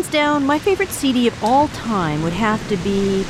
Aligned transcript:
hands 0.00 0.12
down, 0.12 0.46
my 0.46 0.58
favorite 0.58 0.88
CD 0.88 1.26
of 1.26 1.44
all 1.44 1.68
time 1.68 2.22
would 2.22 2.32
have 2.32 2.66
to 2.70 2.76
be 2.78 3.22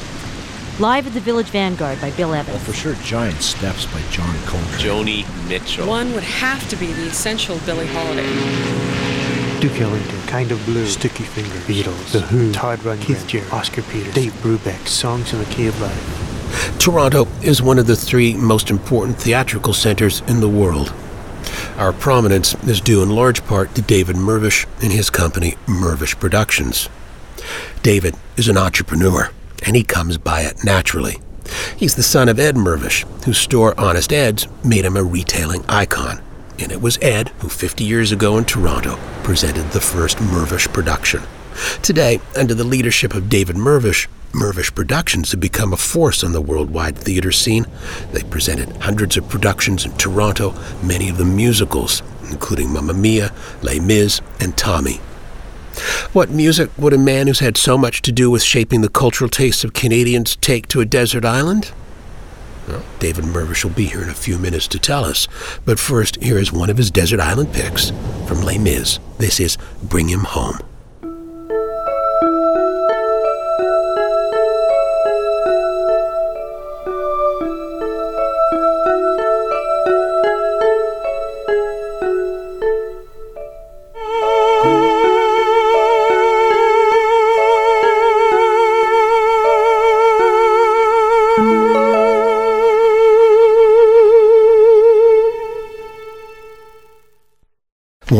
Live 0.78 1.04
at 1.04 1.14
the 1.14 1.20
Village 1.20 1.48
Vanguard 1.48 2.00
by 2.00 2.12
Bill 2.12 2.32
Evans. 2.32 2.56
Well, 2.56 2.64
for 2.64 2.72
sure, 2.72 2.94
Giant 3.02 3.42
Steps 3.42 3.86
by 3.86 4.00
John 4.12 4.36
Coltrane. 4.46 4.78
Joni 4.78 5.48
Mitchell. 5.48 5.88
One 5.88 6.12
would 6.12 6.22
have 6.22 6.68
to 6.68 6.76
be 6.76 6.86
the 6.92 7.08
essential 7.08 7.58
Billie 7.66 7.88
Holiday. 7.88 8.22
Duke 9.60 9.80
Ellington, 9.80 10.20
Kind 10.28 10.52
of 10.52 10.64
Blue, 10.64 10.86
Sticky 10.86 11.24
Fingers, 11.24 11.60
Beatles, 11.64 12.12
The 12.12 12.20
Who, 12.20 12.52
Todd 12.52 12.78
Rundgren, 12.80 13.02
Keith 13.02 13.26
Jarrett, 13.26 13.52
Oscar 13.52 13.82
Peters, 13.82 14.14
Dave 14.14 14.32
Brubeck, 14.34 14.86
Songs 14.86 15.32
in 15.32 15.40
the 15.40 15.46
Key 15.46 15.66
of 15.66 15.80
Life. 15.80 16.78
Toronto 16.78 17.26
is 17.42 17.60
one 17.60 17.80
of 17.80 17.88
the 17.88 17.96
three 17.96 18.34
most 18.36 18.70
important 18.70 19.18
theatrical 19.18 19.72
centers 19.74 20.20
in 20.28 20.40
the 20.40 20.48
world. 20.48 20.94
Our 21.80 21.94
prominence 21.94 22.52
is 22.64 22.78
due 22.78 23.02
in 23.02 23.08
large 23.08 23.42
part 23.46 23.74
to 23.74 23.80
David 23.80 24.14
Mirvish 24.14 24.66
and 24.82 24.92
his 24.92 25.08
company, 25.08 25.56
Mirvish 25.66 26.20
Productions. 26.20 26.90
David 27.82 28.16
is 28.36 28.48
an 28.48 28.58
entrepreneur 28.58 29.30
and 29.64 29.74
he 29.74 29.82
comes 29.82 30.18
by 30.18 30.42
it 30.42 30.62
naturally. 30.62 31.16
He's 31.78 31.94
the 31.94 32.02
son 32.02 32.28
of 32.28 32.38
Ed 32.38 32.54
Mirvish, 32.54 33.06
whose 33.24 33.38
store 33.38 33.72
Honest 33.80 34.12
Ed's 34.12 34.46
made 34.62 34.84
him 34.84 34.94
a 34.94 35.02
retailing 35.02 35.64
icon. 35.70 36.20
And 36.58 36.70
it 36.70 36.82
was 36.82 36.98
Ed 37.00 37.28
who, 37.38 37.48
50 37.48 37.82
years 37.82 38.12
ago 38.12 38.36
in 38.36 38.44
Toronto, 38.44 38.98
presented 39.22 39.70
the 39.70 39.80
first 39.80 40.18
Mirvish 40.18 40.70
production. 40.74 41.22
Today, 41.82 42.20
under 42.36 42.54
the 42.54 42.64
leadership 42.64 43.14
of 43.14 43.28
David 43.28 43.56
Mirvish, 43.56 44.06
Mirvish 44.32 44.74
Productions 44.74 45.32
have 45.32 45.40
become 45.40 45.72
a 45.72 45.76
force 45.76 46.22
on 46.22 46.32
the 46.32 46.40
worldwide 46.40 46.96
theater 46.96 47.32
scene. 47.32 47.66
They 48.12 48.22
presented 48.22 48.76
hundreds 48.76 49.16
of 49.16 49.28
productions 49.28 49.84
in 49.84 49.92
Toronto, 49.96 50.54
many 50.82 51.08
of 51.08 51.18
them 51.18 51.34
musicals, 51.34 52.02
including 52.30 52.72
Mamma 52.72 52.94
Mia, 52.94 53.32
Les 53.62 53.80
Mis, 53.80 54.20
and 54.38 54.56
Tommy. 54.56 55.00
What 56.12 56.30
music 56.30 56.70
would 56.78 56.92
a 56.92 56.98
man 56.98 57.26
who's 57.26 57.40
had 57.40 57.56
so 57.56 57.76
much 57.76 58.02
to 58.02 58.12
do 58.12 58.30
with 58.30 58.42
shaping 58.42 58.82
the 58.82 58.88
cultural 58.88 59.30
tastes 59.30 59.64
of 59.64 59.72
Canadians 59.72 60.36
take 60.36 60.68
to 60.68 60.80
a 60.80 60.84
desert 60.84 61.24
island? 61.24 61.72
Well, 62.68 62.84
David 63.00 63.24
Mirvish 63.24 63.64
will 63.64 63.72
be 63.72 63.86
here 63.86 64.02
in 64.02 64.08
a 64.08 64.14
few 64.14 64.38
minutes 64.38 64.68
to 64.68 64.78
tell 64.78 65.04
us. 65.04 65.26
But 65.64 65.80
first, 65.80 66.22
here 66.22 66.38
is 66.38 66.52
one 66.52 66.70
of 66.70 66.76
his 66.76 66.90
desert 66.90 67.18
island 67.18 67.52
picks 67.52 67.90
from 68.26 68.42
Les 68.42 68.58
Mis. 68.58 69.00
This 69.18 69.40
is 69.40 69.58
Bring 69.82 70.08
Him 70.08 70.20
Home. 70.20 70.58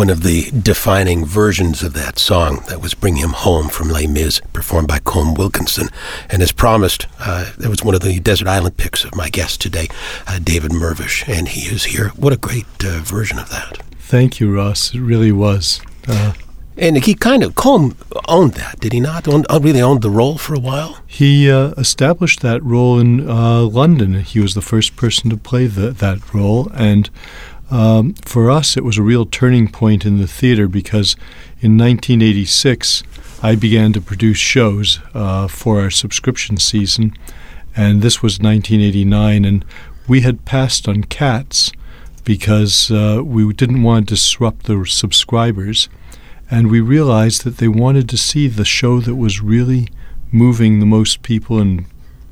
One 0.01 0.09
of 0.09 0.23
the 0.23 0.51
defining 0.53 1.27
versions 1.27 1.83
of 1.83 1.93
that 1.93 2.19
song 2.19 2.65
that 2.69 2.81
was 2.81 2.95
Bring 2.95 3.17
Him 3.17 3.35
Home 3.35 3.69
from 3.69 3.91
Les 3.91 4.07
Mis, 4.07 4.41
performed 4.55 4.89
by 4.89 4.99
Colm 4.99 5.37
Wilkinson. 5.37 5.89
And 6.31 6.41
as 6.41 6.53
promised, 6.53 7.07
uh, 7.19 7.53
that 7.59 7.69
was 7.69 7.85
one 7.85 7.95
of 7.95 8.01
the 8.01 8.19
Desert 8.19 8.49
Island 8.49 8.79
picks 8.79 9.05
of 9.05 9.15
my 9.15 9.29
guest 9.29 9.61
today, 9.61 9.89
uh, 10.27 10.39
David 10.43 10.71
Mirvish, 10.71 11.29
and 11.29 11.49
he 11.49 11.69
is 11.69 11.85
here. 11.85 12.13
What 12.17 12.33
a 12.33 12.39
great 12.39 12.65
uh, 12.83 13.01
version 13.01 13.39
of 13.39 13.51
that. 13.51 13.83
Thank 13.99 14.41
you, 14.41 14.51
Ross. 14.51 14.95
It 14.95 15.01
really 15.01 15.33
was. 15.33 15.83
Uh, 16.09 16.33
and 16.79 16.97
he 17.05 17.15
kind 17.15 17.43
of, 17.43 17.55
Colm 17.55 17.95
owned 18.27 18.55
that, 18.55 18.81
did 18.81 18.95
he 18.95 19.01
not? 19.01 19.29
Owned, 19.29 19.45
uh, 19.51 19.61
really 19.63 19.83
owned 19.83 20.01
the 20.01 20.09
role 20.09 20.39
for 20.39 20.55
a 20.55 20.59
while? 20.59 20.97
He 21.07 21.51
uh, 21.51 21.73
established 21.77 22.41
that 22.41 22.65
role 22.65 22.99
in 22.99 23.27
London. 23.27 24.15
He 24.15 24.41
was 24.41 24.55
the 24.55 24.63
first 24.63 24.97
person 24.97 25.29
to 25.29 25.37
play 25.37 25.67
the, 25.67 25.91
that 25.91 26.33
role. 26.33 26.71
And 26.73 27.11
um, 27.71 28.15
for 28.15 28.51
us, 28.51 28.77
it 28.77 28.85
was 28.85 28.99
a 28.99 29.03
real 29.03 29.25
turning 29.25 29.69
point 29.69 30.05
in 30.05 30.19
the 30.19 30.27
theater 30.27 30.67
because 30.69 31.15
in 31.61 31.79
1986, 31.79 33.03
I 33.43 33.55
began 33.55 33.93
to 33.93 34.01
produce 34.01 34.39
shows 34.39 34.99
uh, 35.15 35.47
for 35.49 35.81
our 35.81 35.91
subscription 35.91 36.57
season, 36.57 37.17
and 37.77 38.03
this 38.03 38.23
was 38.23 38.41
1989, 38.41 39.45
and 39.45 39.65
we 40.09 40.23
had 40.23 40.45
passed 40.45 40.89
on 40.89 41.05
Cats 41.05 41.71
because 42.25 42.91
uh, 42.91 43.23
we 43.25 43.53
didn't 43.53 43.83
want 43.83 44.09
to 44.09 44.15
disrupt 44.15 44.67
the 44.67 44.85
subscribers, 44.85 45.89
and 46.51 46.71
we 46.71 46.81
realized 46.81 47.45
that 47.45 47.59
they 47.59 47.69
wanted 47.69 48.09
to 48.09 48.17
see 48.17 48.49
the 48.49 48.65
show 48.65 49.01
that 49.01 49.15
was 49.15 49.41
really 49.41 49.89
moving 50.33 50.81
the 50.81 50.87
most 50.87 51.23
people 51.23 51.59
and 51.59 51.87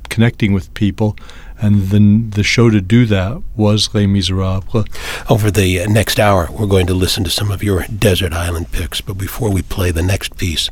connecting 0.09 0.53
with 0.53 0.73
people, 0.73 1.15
and 1.61 1.89
then 1.89 2.29
the 2.31 2.43
show 2.43 2.69
to 2.69 2.81
do 2.81 3.05
that 3.07 3.41
was 3.55 3.93
Les 3.93 4.07
Miserables. 4.07 4.85
Over 5.29 5.51
the 5.51 5.85
next 5.87 6.19
hour, 6.19 6.47
we're 6.51 6.67
going 6.67 6.87
to 6.87 6.93
listen 6.93 7.23
to 7.25 7.29
some 7.29 7.51
of 7.51 7.63
your 7.63 7.83
desert 7.83 8.33
island 8.33 8.71
picks. 8.71 9.01
But 9.01 9.17
before 9.17 9.51
we 9.51 9.61
play 9.61 9.91
the 9.91 10.03
next 10.03 10.37
piece, 10.37 10.69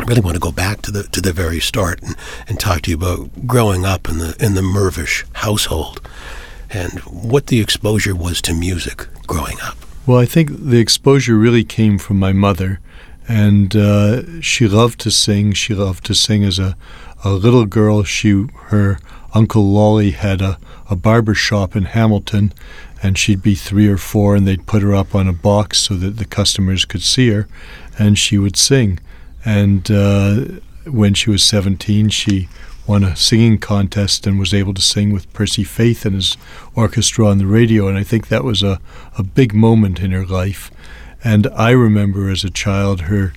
I 0.00 0.04
really 0.04 0.20
want 0.20 0.34
to 0.34 0.40
go 0.40 0.52
back 0.52 0.80
to 0.82 0.90
the 0.90 1.02
to 1.04 1.20
the 1.20 1.32
very 1.32 1.60
start 1.60 2.02
and, 2.02 2.16
and 2.48 2.58
talk 2.58 2.82
to 2.82 2.90
you 2.90 2.96
about 2.96 3.46
growing 3.46 3.84
up 3.84 4.08
in 4.08 4.18
the 4.18 4.36
in 4.38 4.54
the 4.54 4.62
Mirvish 4.62 5.24
household 5.34 6.00
and 6.70 7.00
what 7.00 7.48
the 7.48 7.60
exposure 7.60 8.14
was 8.14 8.40
to 8.42 8.54
music 8.54 9.06
growing 9.26 9.60
up. 9.62 9.76
Well, 10.06 10.18
I 10.18 10.24
think 10.24 10.50
the 10.50 10.78
exposure 10.78 11.36
really 11.36 11.64
came 11.64 11.98
from 11.98 12.18
my 12.18 12.32
mother, 12.32 12.80
and 13.28 13.76
uh, 13.76 14.40
she 14.40 14.66
loved 14.66 14.98
to 15.00 15.10
sing. 15.10 15.52
She 15.52 15.74
loved 15.74 16.04
to 16.06 16.14
sing 16.14 16.42
as 16.42 16.58
a, 16.58 16.76
a 17.22 17.30
little 17.30 17.66
girl. 17.66 18.02
She 18.02 18.46
her 18.68 18.98
Uncle 19.34 19.70
Lolly 19.70 20.10
had 20.10 20.40
a, 20.40 20.58
a 20.90 20.96
barber 20.96 21.34
shop 21.34 21.74
in 21.74 21.84
Hamilton, 21.84 22.52
and 23.02 23.16
she'd 23.16 23.42
be 23.42 23.54
three 23.54 23.88
or 23.88 23.96
four, 23.96 24.36
and 24.36 24.46
they'd 24.46 24.66
put 24.66 24.82
her 24.82 24.94
up 24.94 25.14
on 25.14 25.26
a 25.26 25.32
box 25.32 25.78
so 25.78 25.94
that 25.94 26.18
the 26.18 26.24
customers 26.24 26.84
could 26.84 27.02
see 27.02 27.30
her, 27.30 27.48
and 27.98 28.18
she 28.18 28.38
would 28.38 28.56
sing. 28.56 28.98
And 29.44 29.90
uh, 29.90 30.44
when 30.86 31.14
she 31.14 31.30
was 31.30 31.44
17, 31.44 32.10
she 32.10 32.48
won 32.86 33.04
a 33.04 33.16
singing 33.16 33.58
contest 33.58 34.26
and 34.26 34.38
was 34.38 34.52
able 34.52 34.74
to 34.74 34.82
sing 34.82 35.12
with 35.12 35.32
Percy 35.32 35.64
Faith 35.64 36.04
and 36.04 36.14
his 36.14 36.36
orchestra 36.74 37.26
on 37.26 37.38
the 37.38 37.46
radio, 37.46 37.88
and 37.88 37.96
I 37.96 38.02
think 38.02 38.28
that 38.28 38.44
was 38.44 38.62
a, 38.62 38.80
a 39.16 39.22
big 39.22 39.54
moment 39.54 40.00
in 40.00 40.10
her 40.12 40.26
life. 40.26 40.70
And 41.24 41.46
I 41.48 41.70
remember 41.70 42.28
as 42.28 42.42
a 42.44 42.50
child 42.50 43.02
her 43.02 43.32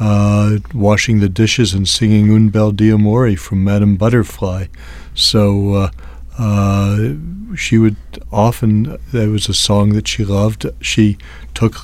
uh, 0.00 0.58
washing 0.74 1.20
the 1.20 1.28
dishes 1.28 1.74
and 1.74 1.88
singing 1.88 2.30
Un 2.30 2.48
bel 2.48 2.72
d'amore 2.72 3.36
from 3.36 3.64
Madame 3.64 3.96
Butterfly. 3.96 4.66
So 5.14 5.74
uh, 5.74 5.90
uh, 6.38 7.14
she 7.56 7.78
would 7.78 7.96
often, 8.30 8.96
there 9.12 9.30
was 9.30 9.48
a 9.48 9.54
song 9.54 9.94
that 9.94 10.06
she 10.06 10.24
loved. 10.24 10.66
She 10.80 11.18
took 11.54 11.76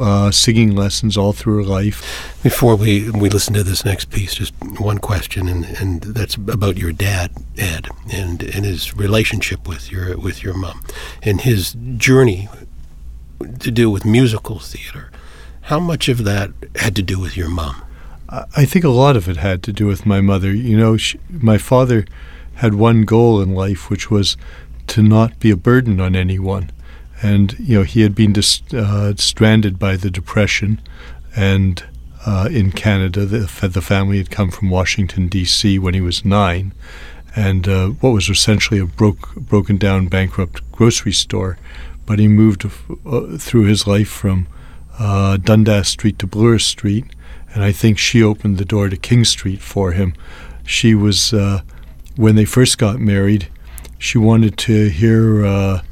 uh, 0.00 0.30
singing 0.30 0.74
lessons 0.74 1.16
all 1.16 1.32
through 1.32 1.58
her 1.58 1.64
life. 1.64 2.40
Before 2.42 2.74
we, 2.76 3.10
we 3.10 3.28
listen 3.28 3.54
to 3.54 3.62
this 3.62 3.84
next 3.84 4.10
piece, 4.10 4.34
just 4.34 4.54
one 4.78 4.98
question, 4.98 5.48
and, 5.48 5.64
and 5.64 6.00
that's 6.02 6.34
about 6.34 6.76
your 6.76 6.92
dad, 6.92 7.32
Ed, 7.56 7.88
and, 8.12 8.42
and 8.42 8.64
his 8.64 8.96
relationship 8.96 9.68
with 9.68 9.92
your 9.92 10.16
with 10.18 10.42
your 10.42 10.54
mom, 10.54 10.82
and 11.22 11.42
his 11.42 11.76
journey 11.96 12.48
to 13.58 13.70
do 13.70 13.90
with 13.90 14.04
musical 14.04 14.58
theater. 14.58 15.10
How 15.70 15.78
much 15.78 16.08
of 16.08 16.24
that 16.24 16.50
had 16.74 16.96
to 16.96 17.02
do 17.02 17.20
with 17.20 17.36
your 17.36 17.48
mom? 17.48 17.84
I 18.28 18.64
think 18.64 18.84
a 18.84 18.88
lot 18.88 19.14
of 19.14 19.28
it 19.28 19.36
had 19.36 19.62
to 19.62 19.72
do 19.72 19.86
with 19.86 20.04
my 20.04 20.20
mother. 20.20 20.52
You 20.52 20.76
know, 20.76 20.96
she, 20.96 21.20
my 21.28 21.58
father 21.58 22.06
had 22.56 22.74
one 22.74 23.02
goal 23.02 23.40
in 23.40 23.54
life, 23.54 23.88
which 23.88 24.10
was 24.10 24.36
to 24.88 25.00
not 25.00 25.38
be 25.38 25.48
a 25.52 25.56
burden 25.56 26.00
on 26.00 26.16
anyone. 26.16 26.72
And 27.22 27.56
you 27.60 27.78
know, 27.78 27.84
he 27.84 28.00
had 28.00 28.16
been 28.16 28.32
dis- 28.32 28.62
uh, 28.74 29.14
stranded 29.14 29.78
by 29.78 29.94
the 29.94 30.10
depression, 30.10 30.80
and 31.36 31.84
uh, 32.26 32.48
in 32.50 32.72
Canada, 32.72 33.24
the, 33.24 33.68
the 33.68 33.80
family 33.80 34.18
had 34.18 34.32
come 34.32 34.50
from 34.50 34.70
Washington 34.70 35.28
D.C. 35.28 35.78
when 35.78 35.94
he 35.94 36.00
was 36.00 36.24
nine, 36.24 36.72
and 37.36 37.68
uh, 37.68 37.90
what 37.90 38.10
was 38.10 38.28
essentially 38.28 38.80
a 38.80 38.86
broke, 38.86 39.36
broken 39.36 39.76
down, 39.76 40.08
bankrupt 40.08 40.68
grocery 40.72 41.12
store. 41.12 41.58
But 42.06 42.18
he 42.18 42.26
moved 42.26 42.64
uh, 43.06 43.38
through 43.38 43.66
his 43.66 43.86
life 43.86 44.08
from 44.08 44.48
uh, 45.00 45.38
Dundas 45.38 45.88
Street 45.88 46.18
to 46.20 46.26
Bloor 46.26 46.60
Street, 46.60 47.06
and 47.52 47.64
I 47.64 47.72
think 47.72 47.98
she 47.98 48.22
opened 48.22 48.58
the 48.58 48.64
door 48.64 48.88
to 48.88 48.96
King 48.96 49.24
Street 49.24 49.60
for 49.60 49.92
him. 49.92 50.14
She 50.64 50.94
was 50.94 51.32
uh, 51.32 51.62
when 52.16 52.36
they 52.36 52.44
first 52.44 52.78
got 52.78 53.00
married, 53.00 53.48
she 53.98 54.18
wanted 54.18 54.56
to 54.58 54.88
hear 54.90 55.44
uh, 55.44 55.82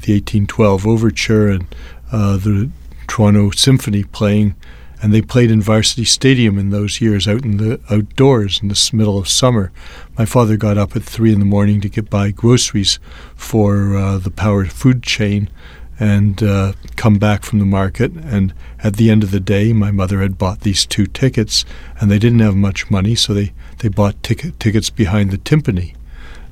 the 0.00 0.14
1812 0.14 0.86
Overture 0.86 1.48
and 1.48 1.74
uh, 2.10 2.36
the 2.38 2.70
Toronto 3.06 3.50
Symphony 3.50 4.04
playing, 4.04 4.54
and 5.02 5.12
they 5.12 5.20
played 5.20 5.50
in 5.50 5.60
Varsity 5.60 6.04
Stadium 6.04 6.58
in 6.58 6.70
those 6.70 7.00
years, 7.00 7.28
out 7.28 7.44
in 7.44 7.58
the 7.58 7.80
outdoors 7.90 8.60
in 8.62 8.68
the 8.68 8.90
middle 8.92 9.18
of 9.18 9.28
summer. 9.28 9.72
My 10.16 10.24
father 10.24 10.56
got 10.56 10.78
up 10.78 10.96
at 10.96 11.02
three 11.02 11.32
in 11.32 11.38
the 11.38 11.44
morning 11.44 11.80
to 11.82 11.88
get 11.88 12.08
buy 12.08 12.30
groceries 12.30 12.98
for 13.34 13.96
uh, 13.96 14.18
the 14.18 14.30
Power 14.30 14.64
food 14.64 15.02
chain, 15.02 15.50
and 15.98 16.42
uh, 16.42 16.72
come 16.96 17.18
back 17.18 17.44
from 17.44 17.58
the 17.58 17.64
market. 17.64 18.12
And 18.12 18.52
at 18.82 18.96
the 18.96 19.10
end 19.10 19.22
of 19.22 19.30
the 19.30 19.40
day, 19.40 19.72
my 19.72 19.90
mother 19.90 20.20
had 20.20 20.38
bought 20.38 20.60
these 20.60 20.86
two 20.86 21.06
tickets, 21.06 21.64
and 22.00 22.10
they 22.10 22.18
didn't 22.18 22.40
have 22.40 22.56
much 22.56 22.90
money, 22.90 23.14
so 23.14 23.34
they, 23.34 23.52
they 23.78 23.88
bought 23.88 24.22
ticket, 24.22 24.58
tickets 24.58 24.90
behind 24.90 25.30
the 25.30 25.38
timpani. 25.38 25.94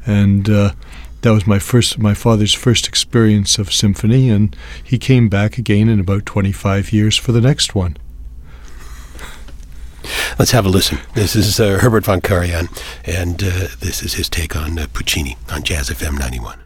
And 0.06 0.48
uh, 0.48 0.72
that 1.22 1.30
was 1.30 1.46
my 1.46 1.58
first, 1.58 1.98
my 1.98 2.14
father's 2.14 2.54
first 2.54 2.88
experience 2.88 3.58
of 3.58 3.72
symphony, 3.72 4.28
and 4.28 4.56
he 4.82 4.98
came 4.98 5.28
back 5.28 5.58
again 5.58 5.88
in 5.88 6.00
about 6.00 6.26
25 6.26 6.92
years 6.92 7.16
for 7.16 7.32
the 7.32 7.40
next 7.40 7.74
one. 7.74 7.96
Let's 10.38 10.50
have 10.50 10.66
a 10.66 10.68
listen. 10.68 10.98
This 11.14 11.36
is 11.36 11.60
uh, 11.60 11.78
Herbert 11.78 12.04
von 12.04 12.20
Karajan, 12.20 12.68
and 13.04 13.42
uh, 13.42 13.68
this 13.78 14.02
is 14.02 14.14
his 14.14 14.28
take 14.28 14.56
on 14.56 14.78
uh, 14.78 14.86
Puccini 14.92 15.36
on 15.50 15.62
Jazz 15.62 15.90
FM 15.90 16.18
91. 16.18 16.61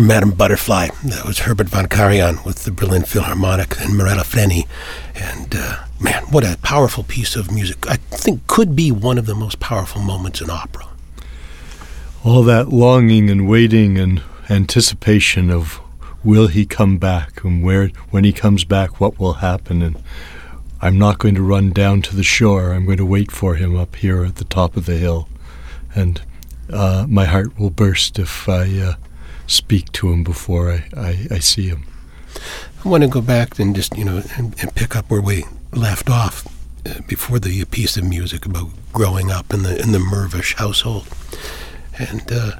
From 0.00 0.06
Madame 0.06 0.30
Butterfly, 0.30 0.88
that 1.04 1.26
was 1.26 1.40
Herbert 1.40 1.68
von 1.68 1.84
Karajan 1.84 2.42
with 2.46 2.64
the 2.64 2.70
Berlin 2.70 3.02
Philharmonic 3.02 3.78
and 3.82 3.98
Mirella 3.98 4.22
Freni. 4.22 4.66
And 5.14 5.54
uh, 5.54 5.84
man, 6.00 6.22
what 6.30 6.42
a 6.42 6.56
powerful 6.62 7.04
piece 7.04 7.36
of 7.36 7.52
music. 7.52 7.86
I 7.86 7.96
think 7.96 8.46
could 8.46 8.74
be 8.74 8.90
one 8.90 9.18
of 9.18 9.26
the 9.26 9.34
most 9.34 9.60
powerful 9.60 10.00
moments 10.00 10.40
in 10.40 10.48
opera. 10.48 10.88
All 12.24 12.42
that 12.44 12.70
longing 12.70 13.28
and 13.28 13.46
waiting 13.46 13.98
and 13.98 14.22
anticipation 14.48 15.50
of 15.50 15.82
will 16.24 16.46
he 16.46 16.64
come 16.64 16.96
back 16.96 17.44
and 17.44 17.62
where 17.62 17.88
when 18.08 18.24
he 18.24 18.32
comes 18.32 18.64
back 18.64 19.02
what 19.02 19.18
will 19.18 19.34
happen 19.34 19.82
and 19.82 20.02
I'm 20.80 20.98
not 20.98 21.18
going 21.18 21.34
to 21.34 21.42
run 21.42 21.72
down 21.72 22.00
to 22.00 22.16
the 22.16 22.22
shore. 22.22 22.72
I'm 22.72 22.86
going 22.86 22.96
to 22.96 23.04
wait 23.04 23.30
for 23.30 23.56
him 23.56 23.76
up 23.76 23.96
here 23.96 24.24
at 24.24 24.36
the 24.36 24.44
top 24.44 24.78
of 24.78 24.86
the 24.86 24.96
hill. 24.96 25.28
And 25.94 26.22
uh, 26.72 27.04
my 27.06 27.26
heart 27.26 27.58
will 27.58 27.68
burst 27.68 28.18
if 28.18 28.48
I 28.48 28.78
uh, 28.78 28.94
speak 29.50 29.90
to 29.92 30.12
him 30.12 30.22
before 30.22 30.70
I, 30.70 30.84
I, 30.96 31.26
I 31.32 31.38
see 31.40 31.68
him. 31.68 31.84
I 32.84 32.88
want 32.88 33.02
to 33.02 33.08
go 33.08 33.20
back 33.20 33.58
and 33.58 33.74
just, 33.74 33.96
you 33.96 34.04
know, 34.04 34.22
and, 34.36 34.54
and 34.62 34.74
pick 34.74 34.96
up 34.96 35.10
where 35.10 35.20
we 35.20 35.44
left 35.72 36.08
off 36.08 36.46
uh, 36.86 37.00
before 37.06 37.38
the 37.38 37.64
piece 37.66 37.96
of 37.96 38.04
music 38.04 38.46
about 38.46 38.68
growing 38.92 39.30
up 39.30 39.52
in 39.52 39.62
the 39.62 39.80
in 39.80 39.92
the 39.92 39.98
Mirvish 39.98 40.54
household. 40.54 41.06
And 41.98 42.30
uh, 42.32 42.52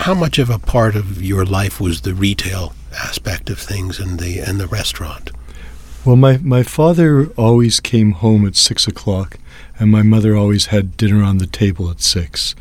how 0.00 0.14
much 0.14 0.38
of 0.38 0.50
a 0.50 0.58
part 0.58 0.94
of 0.94 1.22
your 1.22 1.44
life 1.44 1.80
was 1.80 2.02
the 2.02 2.14
retail 2.14 2.74
aspect 2.92 3.50
of 3.50 3.58
things 3.58 3.98
and 3.98 4.20
the 4.20 4.38
and 4.38 4.60
the 4.60 4.68
restaurant? 4.68 5.30
Well, 6.04 6.16
my, 6.16 6.36
my 6.36 6.62
father 6.62 7.28
always 7.28 7.80
came 7.80 8.12
home 8.12 8.46
at 8.46 8.56
six 8.56 8.86
o'clock, 8.86 9.38
and 9.80 9.90
my 9.90 10.02
mother 10.02 10.36
always 10.36 10.66
had 10.66 10.98
dinner 10.98 11.22
on 11.22 11.38
the 11.38 11.46
table 11.46 11.90
at 11.90 12.02
six 12.02 12.54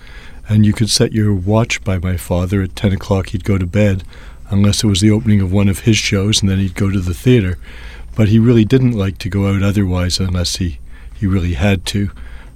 and 0.47 0.65
you 0.65 0.73
could 0.73 0.89
set 0.89 1.13
your 1.13 1.33
watch 1.33 1.83
by 1.83 1.97
my 1.97 2.17
father. 2.17 2.61
At 2.61 2.75
10 2.75 2.93
o'clock 2.93 3.29
he'd 3.29 3.43
go 3.43 3.57
to 3.57 3.65
bed 3.65 4.03
unless 4.49 4.83
it 4.83 4.87
was 4.87 5.01
the 5.01 5.11
opening 5.11 5.41
of 5.41 5.51
one 5.51 5.69
of 5.69 5.79
his 5.79 5.97
shows 5.97 6.41
and 6.41 6.49
then 6.49 6.59
he'd 6.59 6.75
go 6.75 6.91
to 6.91 6.99
the 6.99 7.13
theater. 7.13 7.57
But 8.15 8.29
he 8.29 8.39
really 8.39 8.65
didn't 8.65 8.91
like 8.91 9.17
to 9.19 9.29
go 9.29 9.47
out 9.47 9.63
otherwise 9.63 10.19
unless 10.19 10.57
he, 10.57 10.79
he 11.15 11.25
really 11.25 11.53
had 11.53 11.85
to. 11.87 12.11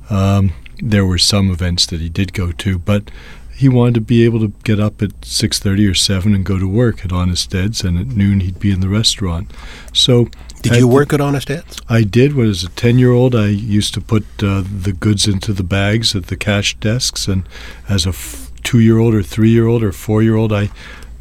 Um, 0.09 0.53
there 0.79 1.05
were 1.05 1.17
some 1.17 1.49
events 1.49 1.85
that 1.87 1.99
he 1.99 2.09
did 2.09 2.33
go 2.33 2.51
to 2.51 2.77
but 2.77 3.09
he 3.57 3.67
wanted 3.67 3.95
to 3.95 4.01
be 4.01 4.23
able 4.23 4.39
to 4.39 4.53
get 4.63 4.79
up 4.79 5.01
at 5.01 5.19
6.30 5.21 5.89
or 5.89 5.95
7 5.95 6.35
and 6.35 6.45
go 6.45 6.59
to 6.59 6.67
work 6.67 7.03
at 7.03 7.11
honest 7.11 7.55
ed's 7.55 7.83
and 7.83 7.97
at 7.97 8.05
noon 8.05 8.41
he'd 8.41 8.59
be 8.59 8.71
in 8.71 8.81
the 8.81 8.89
restaurant. 8.89 9.49
So 9.91 10.29
did 10.61 10.75
you 10.77 10.87
work 10.87 11.13
at 11.13 11.21
Honest 11.21 11.49
Ed's? 11.49 11.79
I 11.87 12.03
did. 12.03 12.33
When 12.33 12.45
I 12.45 12.49
was 12.49 12.63
a 12.63 12.69
10 12.69 12.99
year 12.99 13.11
old, 13.11 13.35
I 13.35 13.47
used 13.47 13.93
to 13.93 14.01
put 14.01 14.23
uh, 14.41 14.63
the 14.63 14.93
goods 14.93 15.27
into 15.27 15.53
the 15.53 15.63
bags 15.63 16.15
at 16.15 16.27
the 16.27 16.37
cash 16.37 16.75
desks. 16.75 17.27
And 17.27 17.47
as 17.87 18.05
a 18.05 18.09
f- 18.09 18.51
two 18.63 18.79
year 18.79 18.97
old 18.97 19.13
or 19.13 19.23
three 19.23 19.49
year 19.49 19.67
old 19.67 19.83
or 19.83 19.91
four 19.91 20.21
year 20.23 20.35
old, 20.35 20.51
I 20.51 20.69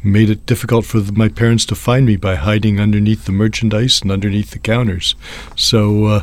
made 0.03 0.29
it 0.29 0.45
difficult 0.45 0.85
for 0.85 0.99
the, 0.99 1.11
my 1.11 1.29
parents 1.29 1.65
to 1.65 1.75
find 1.75 2.05
me 2.05 2.15
by 2.15 2.35
hiding 2.35 2.79
underneath 2.79 3.25
the 3.25 3.31
merchandise 3.31 4.01
and 4.01 4.11
underneath 4.11 4.51
the 4.51 4.59
counters. 4.59 5.15
So, 5.55 6.05
uh, 6.05 6.21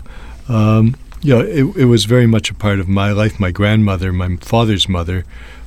um, 0.49 0.96
yeah, 1.22 1.40
it, 1.40 1.76
it 1.76 1.84
was 1.87 2.05
very 2.05 2.26
much 2.26 2.50
a 2.50 2.55
part 2.55 2.81
of 2.81 2.88
my 2.88 3.12
life. 3.12 3.40
My 3.40 3.50
grandmother, 3.50 4.12
my 4.12 4.37
father's 4.37 4.88
mother, 4.88 5.25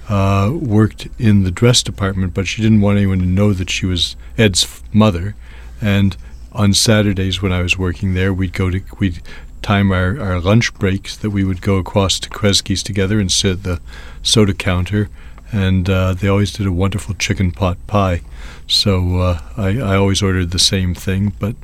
uh, 0.10 0.52
worked 0.54 1.08
in 1.20 1.44
the 1.44 1.52
dress 1.52 1.84
department, 1.84 2.34
but 2.34 2.48
she 2.48 2.62
didn't 2.62 2.82
want 2.82 2.98
anyone 2.98 3.20
to 3.20 3.26
know 3.26 3.54
that 3.54 3.70
she 3.70 3.86
was 3.86 4.16
Ed's 4.38 4.82
mother. 4.94 5.36
And 5.82 6.16
on 6.58 6.74
Saturdays 6.74 7.42
when 7.42 7.54
I 7.54 7.62
was 7.62 7.78
working 7.78 8.14
there, 8.14 8.34
we'd 8.34 8.54
go 8.54 8.70
to 8.70 8.82
we'd 9.00 9.22
time 9.62 9.92
our, 9.92 10.20
our 10.20 10.40
lunch 10.40 10.74
breaks 10.74 11.16
that 11.18 11.30
we 11.30 11.44
would 11.44 11.62
go 11.62 11.78
across 11.78 12.20
to 12.20 12.30
Kresge's 12.30 12.84
together 12.84 13.20
and 13.20 13.32
sit 13.32 13.52
at 13.52 13.64
the 13.64 13.82
soda 14.24 14.54
counter, 14.54 15.10
and 15.52 15.90
uh, 15.90 16.14
they 16.14 16.28
always 16.28 16.52
did 16.52 16.68
a 16.68 16.72
wonderful 16.72 17.16
chicken 17.16 17.52
pot 17.52 17.78
pie. 17.88 18.22
So 18.68 19.20
uh, 19.20 19.42
I, 19.56 19.80
I 19.80 19.96
always 19.96 20.22
ordered 20.22 20.52
the 20.52 20.60
same 20.60 20.94
thing, 20.94 21.34
but. 21.40 21.56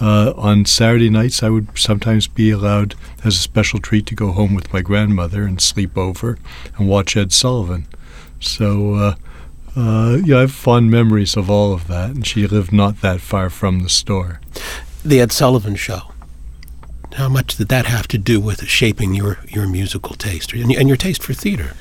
Uh, 0.00 0.32
on 0.36 0.64
Saturday 0.64 1.10
nights, 1.10 1.42
I 1.42 1.48
would 1.48 1.76
sometimes 1.76 2.28
be 2.28 2.52
allowed, 2.52 2.94
as 3.24 3.34
a 3.34 3.38
special 3.38 3.80
treat, 3.80 4.06
to 4.06 4.14
go 4.14 4.30
home 4.30 4.54
with 4.54 4.72
my 4.72 4.80
grandmother 4.80 5.42
and 5.42 5.60
sleep 5.60 5.98
over 5.98 6.38
and 6.76 6.88
watch 6.88 7.16
Ed 7.16 7.32
Sullivan. 7.32 7.84
So 8.38 9.16
uh, 9.78 10.18
yeah, 10.24 10.38
I 10.38 10.40
have 10.40 10.52
fond 10.52 10.90
memories 10.90 11.36
of 11.36 11.48
all 11.48 11.72
of 11.72 11.86
that, 11.86 12.10
and 12.10 12.26
she 12.26 12.46
lived 12.46 12.72
not 12.72 13.00
that 13.00 13.20
far 13.20 13.48
from 13.48 13.80
the 13.80 13.88
store. 13.88 14.40
The 15.04 15.20
Ed 15.20 15.30
Sullivan 15.30 15.76
Show. 15.76 16.00
How 17.14 17.28
much 17.28 17.56
did 17.56 17.68
that 17.68 17.86
have 17.86 18.08
to 18.08 18.18
do 18.18 18.40
with 18.40 18.66
shaping 18.66 19.14
your, 19.14 19.38
your 19.48 19.68
musical 19.68 20.16
taste 20.16 20.52
and, 20.52 20.72
and 20.72 20.88
your 20.88 20.96
taste 20.96 21.22
for 21.22 21.32
theater? 21.32 21.74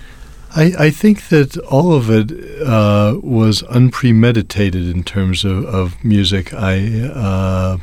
I, 0.56 0.74
I 0.78 0.90
think 0.92 1.30
that 1.30 1.58
all 1.58 1.92
of 1.94 2.10
it 2.10 2.32
uh, 2.62 3.20
was 3.22 3.64
unpremeditated 3.64 4.90
in 4.90 5.04
terms 5.04 5.44
of, 5.44 5.66
of 5.66 6.04
music. 6.04 6.54
I 6.54 7.02
uh, 7.02 7.78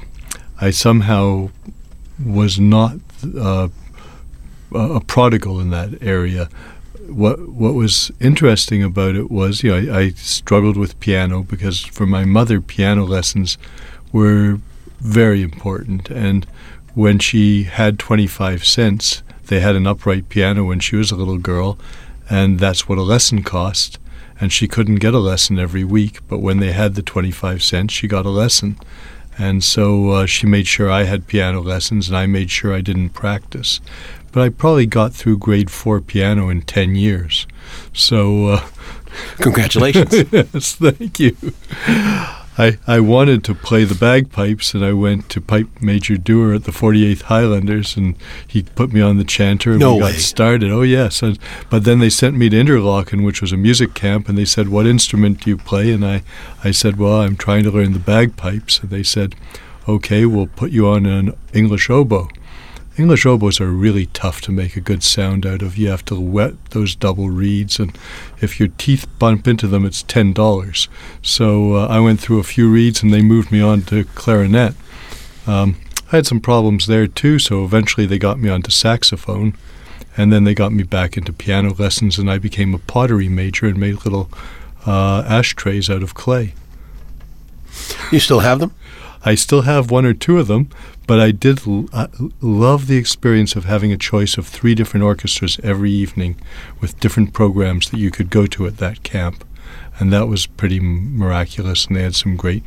I 0.61 0.71
somehow 0.71 1.51
was 2.25 2.59
not 2.59 2.99
uh, 3.37 3.69
a 4.73 5.01
prodigal 5.01 5.61
in 5.61 5.71
that 5.71 6.03
area 6.03 6.49
what 7.09 7.49
what 7.49 7.75
was 7.75 8.11
interesting 8.21 8.83
about 8.83 9.17
it 9.17 9.31
was, 9.31 9.63
you 9.63 9.71
know, 9.71 9.93
I, 9.93 9.99
I, 9.99 10.09
struggled 10.11 10.77
with 10.77 10.99
piano 11.01 11.43
because 11.43 11.85
for 11.85 12.07
my 12.07 12.25
mother, 12.25 12.61
piano 12.61 13.05
lessons 13.05 13.59
were 14.13 14.61
very 15.01 15.43
important. 15.43 16.11
And 16.11 16.47
when 16.95 17.19
she 17.19 17.65
had 17.65 17.99
25 17.99 18.65
cents, 18.65 19.23
they 19.47 19.61
had 19.61 19.77
an 19.77 19.87
upright 19.87 20.29
piano 20.29 20.65
when 20.65 20.81
she 20.81 20.97
was 20.97 21.11
a 21.11 21.17
little 21.17 21.39
girl, 21.39 21.79
and 22.31 22.59
that's 22.59 22.89
what 22.89 22.99
a 22.99 23.03
lesson 23.03 23.43
cost. 23.43 23.99
And 24.41 24.53
she 24.53 24.67
couldn't 24.67 24.97
get 24.97 25.15
a 25.15 25.19
lesson 25.19 25.59
every 25.59 25.85
week, 25.85 26.19
but 26.29 26.39
when 26.39 26.59
they 26.59 26.73
had 26.73 26.95
the 26.95 27.03
25 27.03 27.63
cents, 27.63 27.95
she 27.95 28.09
got 28.09 28.27
a 28.27 28.31
lesson. 28.31 28.79
And 29.39 29.63
so 29.63 30.11
uh, 30.11 30.27
she 30.27 30.47
made 30.47 30.67
sure 30.67 30.91
I 30.91 31.05
had 31.05 31.27
piano 31.27 31.61
lessons, 31.61 32.09
and 32.09 32.17
I 32.17 32.27
made 32.27 32.51
sure 32.51 32.73
I 32.73 32.81
didn't 32.81 33.11
practice 33.11 33.81
but 34.35 34.43
I 34.43 34.49
probably 34.49 34.87
got 34.87 35.15
through 35.15 35.39
grade 35.39 35.71
four 35.71 36.01
piano 36.01 36.49
in 36.49 36.63
10 36.63 36.97
years. 36.97 37.47
So, 37.93 38.49
uh, 38.49 38.67
congratulations. 39.37 40.13
yes, 40.33 40.75
thank 40.75 41.21
you. 41.21 41.37
I, 42.59 42.79
I 42.85 42.99
wanted 42.99 43.45
to 43.45 43.55
play 43.55 43.85
the 43.85 43.95
bagpipes, 43.95 44.75
and 44.75 44.85
I 44.85 44.93
went 44.93 45.29
to 45.31 45.41
pipe 45.41 45.69
major 45.81 46.17
Dewar 46.17 46.53
at 46.53 46.65
the 46.65 46.73
48th 46.73 47.23
Highlanders, 47.23 47.97
and 47.97 48.17
he 48.45 48.65
put 48.65 48.93
me 48.93 49.01
on 49.01 49.19
the 49.19 49.25
chanter, 49.25 49.71
and 49.71 49.81
no 49.81 49.95
we 49.95 50.03
way. 50.03 50.13
got 50.13 50.21
started. 50.21 50.71
Oh 50.71 50.83
yes, 50.83 51.23
and, 51.23 51.39
but 51.71 51.85
then 51.85 52.01
they 52.01 52.11
sent 52.11 52.37
me 52.37 52.49
to 52.49 52.57
Interlochen, 52.57 53.25
which 53.25 53.41
was 53.41 53.53
a 53.53 53.57
music 53.57 53.95
camp, 53.95 54.29
and 54.29 54.37
they 54.37 54.45
said, 54.45 54.69
"What 54.69 54.87
instrument 54.87 55.43
do 55.43 55.51
you 55.51 55.57
play?" 55.57 55.93
And 55.93 56.05
I, 56.05 56.23
I 56.63 56.73
said, 56.73 56.97
"Well, 56.97 57.21
I'm 57.21 57.37
trying 57.37 57.63
to 57.65 57.71
learn 57.71 57.93
the 57.93 57.99
bagpipes." 58.01 58.81
And 58.81 58.91
they 58.91 59.05
said, 59.05 59.37
"Okay, 59.89 60.27
we'll 60.27 60.49
put 60.49 60.71
you 60.71 60.89
on 60.89 61.07
an 61.07 61.37
English 61.53 61.89
oboe." 61.89 62.29
English 62.97 63.27
oboes 63.27 63.61
are 63.61 63.73
really 63.73 64.07
tough 64.07 64.41
to 64.43 64.53
make 64.53 64.77
a 64.77 64.81
good 64.81 65.03
sound 65.03 65.45
out 65.45 65.63
of. 65.63 65.77
You 65.77 65.89
have 65.89 66.05
to 66.07 66.21
wet 66.21 66.53
those 66.71 66.95
double 66.95 67.29
reeds, 67.29 67.81
and 67.81 67.97
if 68.41 68.61
your 68.61 68.69
teeth 68.79 69.07
bump 69.19 69.49
into 69.49 69.67
them, 69.67 69.85
it's 69.85 70.03
ten 70.03 70.33
dollars. 70.33 70.89
So 71.21 71.75
uh, 71.75 71.87
I 71.89 71.99
went 71.99 72.21
through 72.21 72.39
a 72.39 72.45
few 72.45 72.71
reeds, 72.71 73.03
and 73.03 73.13
they 73.13 73.23
moved 73.23 73.51
me 73.51 73.61
on 73.61 73.83
to 73.83 74.05
clarinet. 74.05 74.75
Um, 75.47 75.77
I 76.13 76.17
had 76.17 76.27
some 76.27 76.41
problems 76.41 76.87
there 76.87 77.09
too, 77.09 77.41
so 77.41 77.65
eventually 77.65 78.07
they 78.07 78.19
got 78.19 78.39
me 78.39 78.49
onto 78.49 78.71
saxophone, 78.71 79.57
and 80.17 80.33
then 80.33 80.45
they 80.45 80.55
got 80.55 80.73
me 80.73 80.85
back 80.85 81.17
into 81.17 81.33
piano 81.33 81.75
lessons, 81.75 82.17
and 82.19 82.31
I 82.31 82.39
became 82.39 82.75
a 82.75 82.79
pottery 82.79 83.29
major 83.29 83.67
and 83.67 83.77
made 83.77 84.05
little 84.05 84.31
uh, 84.87 85.25
ashtrays 85.27 85.91
out 85.91 86.05
of 86.05 86.15
clay. 86.15 86.55
You 88.13 88.21
still 88.21 88.41
have 88.41 88.61
them? 88.61 88.73
I 89.25 89.35
still 89.35 89.63
have 89.63 89.91
one 89.91 90.05
or 90.05 90.13
two 90.15 90.39
of 90.39 90.47
them, 90.47 90.69
but 91.07 91.19
I 91.19 91.31
did 91.31 91.67
l- 91.67 91.89
uh, 91.93 92.09
love 92.41 92.87
the 92.87 92.97
experience 92.97 93.57
of 93.57 93.65
having 93.65 93.93
a 93.93 93.97
choice 93.97 94.37
of 94.37 94.47
three 94.47 94.75
different 94.75 95.05
orchestras 95.05 95.59
every 95.63 95.91
evening 95.91 96.37
with 96.81 97.01
different 97.01 97.33
programs 97.33 97.91
that 97.91 97.99
you 97.99 98.11
could 98.11 98.31
go 98.31 98.47
to 98.47 98.67
at 98.67 98.77
that 98.79 99.03
camp. 99.03 99.45
And 99.99 100.13
that 100.13 100.29
was 100.29 100.47
pretty 100.47 100.77
m- 100.77 101.17
miraculous. 101.17 101.87
And 101.87 101.97
they 101.97 102.03
had 102.03 102.15
some 102.15 102.37
great 102.37 102.63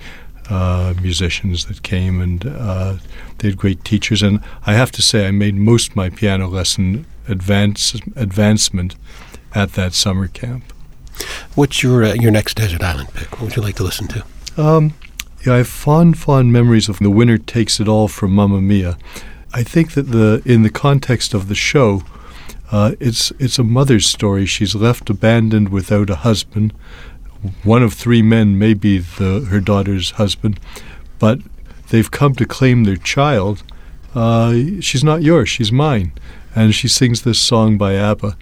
uh, 0.50 0.94
musicians 1.02 1.66
that 1.66 1.84
came, 1.84 2.22
and 2.22 2.46
uh, 2.46 2.98
they 3.38 3.50
had 3.50 3.58
great 3.58 3.84
teachers. 3.84 4.24
And 4.24 4.40
I 4.66 4.74
have 4.74 4.92
to 4.94 5.02
say, 5.02 5.28
I 5.28 5.32
made 5.32 5.56
most 5.56 5.90
of 5.90 5.96
my 5.96 6.10
piano 6.10 6.48
lesson 6.48 7.06
advance, 7.28 7.94
advancement 8.16 8.96
at 9.54 9.74
that 9.74 9.94
summer 9.94 10.28
camp. 10.28 10.64
What's 11.56 11.82
your 11.84 12.04
uh, 12.04 12.14
your 12.14 12.32
next 12.32 12.58
desert 12.58 12.84
island 12.84 13.10
pick? 13.14 13.32
What 13.34 13.42
would 13.42 13.56
you 13.56 13.62
like 13.62 13.76
to 13.76 13.84
listen 13.84 14.08
to? 14.08 14.24
Um, 14.56 14.94
yeah, 15.48 15.54
I 15.54 15.58
have 15.58 15.68
fond, 15.70 16.20
fond 16.20 16.52
memories 16.52 16.90
of 16.90 17.00
"The 17.00 17.10
Winner 17.10 17.38
Takes 17.38 17.80
It 17.80 17.88
All" 17.88 18.10
from 18.10 18.32
Mamma 18.32 18.60
Mia. 18.60 18.98
I 19.54 19.64
think 19.64 19.94
that 19.94 20.12
the 20.12 20.42
in 20.46 20.64
the 20.64 20.70
context 20.70 21.34
of 21.34 21.48
the 21.48 21.56
show, 21.56 22.04
uh, 22.70 22.96
it's 23.00 23.32
it's 23.40 23.58
a 23.58 23.64
mother's 23.64 24.06
story. 24.06 24.46
She's 24.46 24.76
left 24.76 25.10
abandoned 25.10 25.70
without 25.70 26.10
a 26.10 26.16
husband. 26.16 26.74
One 27.64 27.82
of 27.82 27.94
three 27.94 28.22
men 28.22 28.60
may 28.60 28.74
be 28.74 28.98
the 28.98 29.48
her 29.50 29.62
daughter's 29.62 30.12
husband, 30.12 30.60
but 31.18 31.40
they've 31.92 32.12
come 32.12 32.36
to 32.36 32.46
claim 32.46 32.84
their 32.84 32.98
child. 32.98 33.64
Uh, 34.14 34.82
she's 34.82 35.04
not 35.04 35.24
yours. 35.24 35.48
She's 35.48 35.72
mine, 35.72 36.12
and 36.56 36.76
she 36.76 36.90
sings 36.90 37.22
this 37.22 37.40
song 37.40 37.78
by 37.78 37.96
ABBA, 37.96 38.36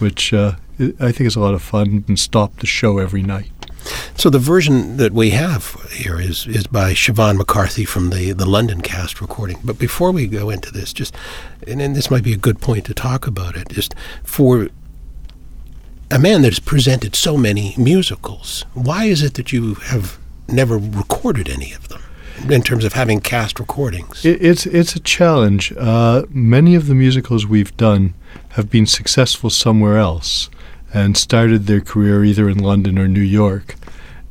which 0.00 0.34
uh, 0.34 0.56
I 0.98 1.12
think 1.12 1.28
is 1.28 1.36
a 1.36 1.40
lot 1.40 1.54
of 1.54 1.62
fun 1.62 2.04
and 2.08 2.18
stop 2.18 2.56
the 2.56 2.66
show 2.66 2.98
every 2.98 3.22
night. 3.22 3.57
So 4.16 4.30
the 4.30 4.38
version 4.38 4.96
that 4.96 5.12
we 5.12 5.30
have 5.30 5.76
here 5.92 6.20
is 6.20 6.46
is 6.46 6.66
by 6.66 6.92
Siobhan 6.92 7.36
McCarthy 7.36 7.84
from 7.84 8.10
the 8.10 8.32
the 8.32 8.46
London 8.46 8.80
cast 8.80 9.20
recording. 9.20 9.58
But 9.64 9.78
before 9.78 10.12
we 10.12 10.26
go 10.26 10.50
into 10.50 10.72
this, 10.72 10.92
just 10.92 11.14
and, 11.66 11.80
and 11.80 11.94
this 11.94 12.10
might 12.10 12.24
be 12.24 12.32
a 12.32 12.36
good 12.36 12.60
point 12.60 12.84
to 12.86 12.94
talk 12.94 13.26
about 13.26 13.56
it, 13.56 13.68
just 13.68 13.94
for 14.24 14.68
a 16.10 16.18
man 16.18 16.42
that 16.42 16.48
has 16.48 16.58
presented 16.60 17.14
so 17.14 17.36
many 17.36 17.74
musicals, 17.76 18.64
why 18.74 19.04
is 19.04 19.22
it 19.22 19.34
that 19.34 19.52
you 19.52 19.74
have 19.74 20.18
never 20.48 20.78
recorded 20.78 21.48
any 21.48 21.72
of 21.72 21.88
them? 21.88 22.02
In 22.48 22.62
terms 22.62 22.84
of 22.84 22.92
having 22.92 23.20
cast 23.20 23.58
recordings, 23.58 24.24
It, 24.24 24.40
it's 24.40 24.64
it's 24.66 24.94
a 24.94 25.00
challenge. 25.00 25.72
Uh, 25.76 26.22
many 26.30 26.76
of 26.76 26.86
the 26.86 26.94
musicals 26.94 27.46
we've 27.46 27.76
done 27.76 28.14
have 28.50 28.70
been 28.70 28.86
successful 28.86 29.50
somewhere 29.50 29.98
else 29.98 30.48
and 30.92 31.16
started 31.16 31.66
their 31.66 31.80
career 31.80 32.24
either 32.24 32.48
in 32.48 32.58
London 32.58 32.98
or 32.98 33.08
New 33.08 33.20
York, 33.20 33.74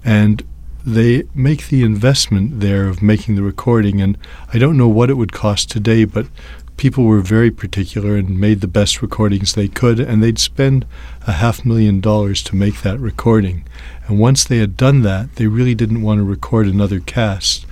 and 0.04 0.44
they 0.86 1.24
make 1.36 1.68
the 1.68 1.84
investment 1.84 2.62
there 2.62 2.88
of 2.88 3.02
making 3.02 3.36
the 3.36 3.44
recording. 3.44 4.02
And 4.02 4.18
I 4.54 4.58
don't 4.58 4.78
know 4.78 4.88
what 4.88 5.10
it 5.10 5.16
would 5.16 5.34
cost 5.34 5.70
today, 5.70 6.06
but 6.06 6.28
people 6.78 7.04
were 7.04 7.20
very 7.20 7.52
particular 7.52 8.16
and 8.16 8.40
made 8.40 8.62
the 8.62 8.68
best 8.68 9.02
recordings 9.02 9.54
they 9.54 9.68
could, 9.68 10.00
and 10.00 10.24
they'd 10.24 10.40
spend 10.40 10.86
a 11.26 11.34
half 11.34 11.66
million 11.66 12.00
dollars 12.00 12.42
to 12.44 12.56
make 12.56 12.82
that 12.82 13.00
recording. 13.00 13.66
And 14.08 14.20
once 14.20 14.46
they 14.46 14.60
had 14.60 14.78
done 14.78 15.02
that, 15.02 15.36
they 15.36 15.48
really 15.48 15.76
didn't 15.76 16.04
want 16.04 16.20
to 16.20 16.24
record 16.24 16.68
another 16.68 17.00
cast 17.00 17.66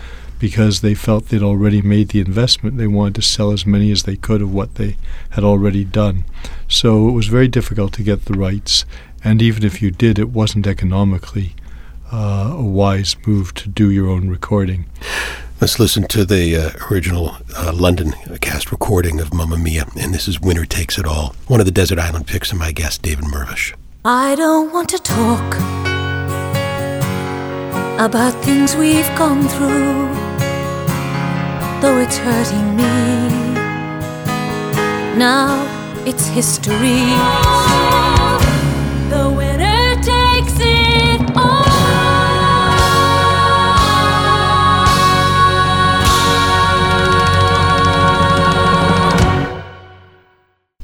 because 0.45 0.81
they 0.81 0.93
felt 0.93 1.29
they'd 1.29 1.41
already 1.41 1.81
made 1.81 2.09
the 2.09 2.19
investment. 2.19 2.77
They 2.77 2.85
wanted 2.85 3.15
to 3.15 3.23
sell 3.23 3.49
as 3.49 3.65
many 3.65 3.91
as 3.91 4.03
they 4.03 4.15
could 4.15 4.43
of 4.43 4.53
what 4.53 4.75
they 4.75 4.95
had 5.31 5.43
already 5.43 5.83
done. 5.83 6.23
So 6.67 7.09
it 7.09 7.13
was 7.13 7.25
very 7.25 7.47
difficult 7.47 7.93
to 7.93 8.03
get 8.03 8.25
the 8.25 8.37
rights, 8.37 8.85
and 9.23 9.41
even 9.41 9.63
if 9.63 9.81
you 9.81 9.89
did, 9.89 10.19
it 10.19 10.29
wasn't 10.29 10.67
economically 10.67 11.55
uh, 12.13 12.53
a 12.59 12.61
wise 12.63 13.15
move 13.25 13.55
to 13.55 13.67
do 13.67 13.89
your 13.89 14.07
own 14.07 14.29
recording. 14.29 14.85
let's 15.59 15.79
listen 15.79 16.07
to 16.09 16.23
the 16.23 16.55
uh, 16.55 16.69
original 16.91 17.37
uh, 17.57 17.73
London 17.73 18.11
cast 18.39 18.71
recording 18.71 19.19
of 19.19 19.33
Mamma 19.33 19.57
Mia, 19.57 19.85
and 19.99 20.13
this 20.13 20.27
is 20.27 20.39
"Winner 20.39 20.65
Takes 20.65 20.99
It 20.99 21.07
All," 21.07 21.35
one 21.47 21.59
of 21.59 21.65
the 21.65 21.71
desert 21.71 21.97
island 21.97 22.27
picks 22.27 22.51
of 22.51 22.59
my 22.59 22.71
guest 22.71 23.01
David 23.01 23.25
Mirvish. 23.25 23.73
I 24.03 24.35
don't 24.35 24.71
want 24.71 24.89
to 24.89 24.99
talk 24.99 25.55
about 27.99 28.33
things 28.43 28.75
we've 28.75 29.07
gone 29.15 29.47
through, 29.47 30.25
though 31.82 32.00
it's 32.00 32.17
hurting 32.17 32.75
me. 32.75 32.86
Now 35.17 35.65
it's 36.05 36.27
history. 36.27 37.05
The 39.10 39.29
takes 40.03 40.60
it 40.60 41.38
all. 41.38 41.65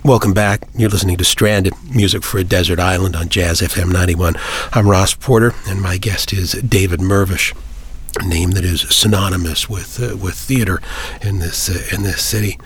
Welcome 0.04 0.34
back. 0.34 0.68
You're 0.76 0.90
listening 0.90 1.18
to 1.18 1.24
Stranded 1.24 1.74
Music 1.94 2.24
for 2.24 2.40
a 2.40 2.44
Desert 2.44 2.80
Island 2.80 3.16
on 3.16 3.30
Jazz 3.30 3.62
FM 3.62 3.94
91. 3.94 4.36
I'm 4.74 4.90
Ross 4.90 5.14
Porter, 5.14 5.54
and 5.68 5.82
my 5.82 5.98
guest 5.98 6.34
is 6.34 6.54
David 6.54 7.00
Mirvish, 7.00 7.54
a 8.22 8.26
name 8.28 8.52
that 8.52 8.64
is 8.64 8.82
synonymous 8.90 9.68
with 9.70 10.00
uh, 10.02 10.16
with 10.16 10.36
theater 10.36 10.80
in 11.22 11.40
this 11.40 11.70
uh, 11.70 11.82
in 11.96 12.04
this 12.04 12.22
city. 12.24 12.58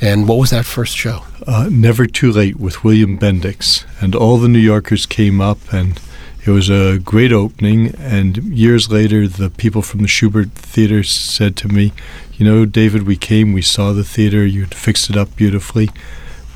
And 0.00 0.26
what 0.28 0.38
was 0.38 0.50
that 0.50 0.64
first 0.64 0.96
show? 0.96 1.22
uh, 1.46 1.68
Never 1.70 2.06
Too 2.06 2.32
Late 2.32 2.58
with 2.58 2.82
William 2.82 3.16
Bendix. 3.16 3.84
And 4.02 4.16
all 4.16 4.38
the 4.38 4.48
New 4.48 4.58
Yorkers 4.58 5.06
came 5.06 5.40
up, 5.40 5.72
and 5.72 6.00
it 6.46 6.50
was 6.50 6.68
a 6.68 6.98
great 6.98 7.32
opening. 7.32 7.94
And 7.96 8.36
years 8.36 8.90
later, 8.90 9.26
the 9.26 9.50
people 9.50 9.82
from 9.82 10.02
the 10.02 10.08
Shubert 10.08 10.52
Theater 10.52 11.02
said 11.02 11.56
to 11.56 11.68
me, 11.68 11.92
You 12.34 12.44
know, 12.44 12.66
David, 12.66 13.04
we 13.04 13.16
came, 13.16 13.52
we 13.52 13.62
saw 13.62 13.92
the 13.92 14.04
theater, 14.04 14.44
you'd 14.44 14.74
fixed 14.74 15.08
it 15.08 15.16
up 15.16 15.34
beautifully. 15.36 15.88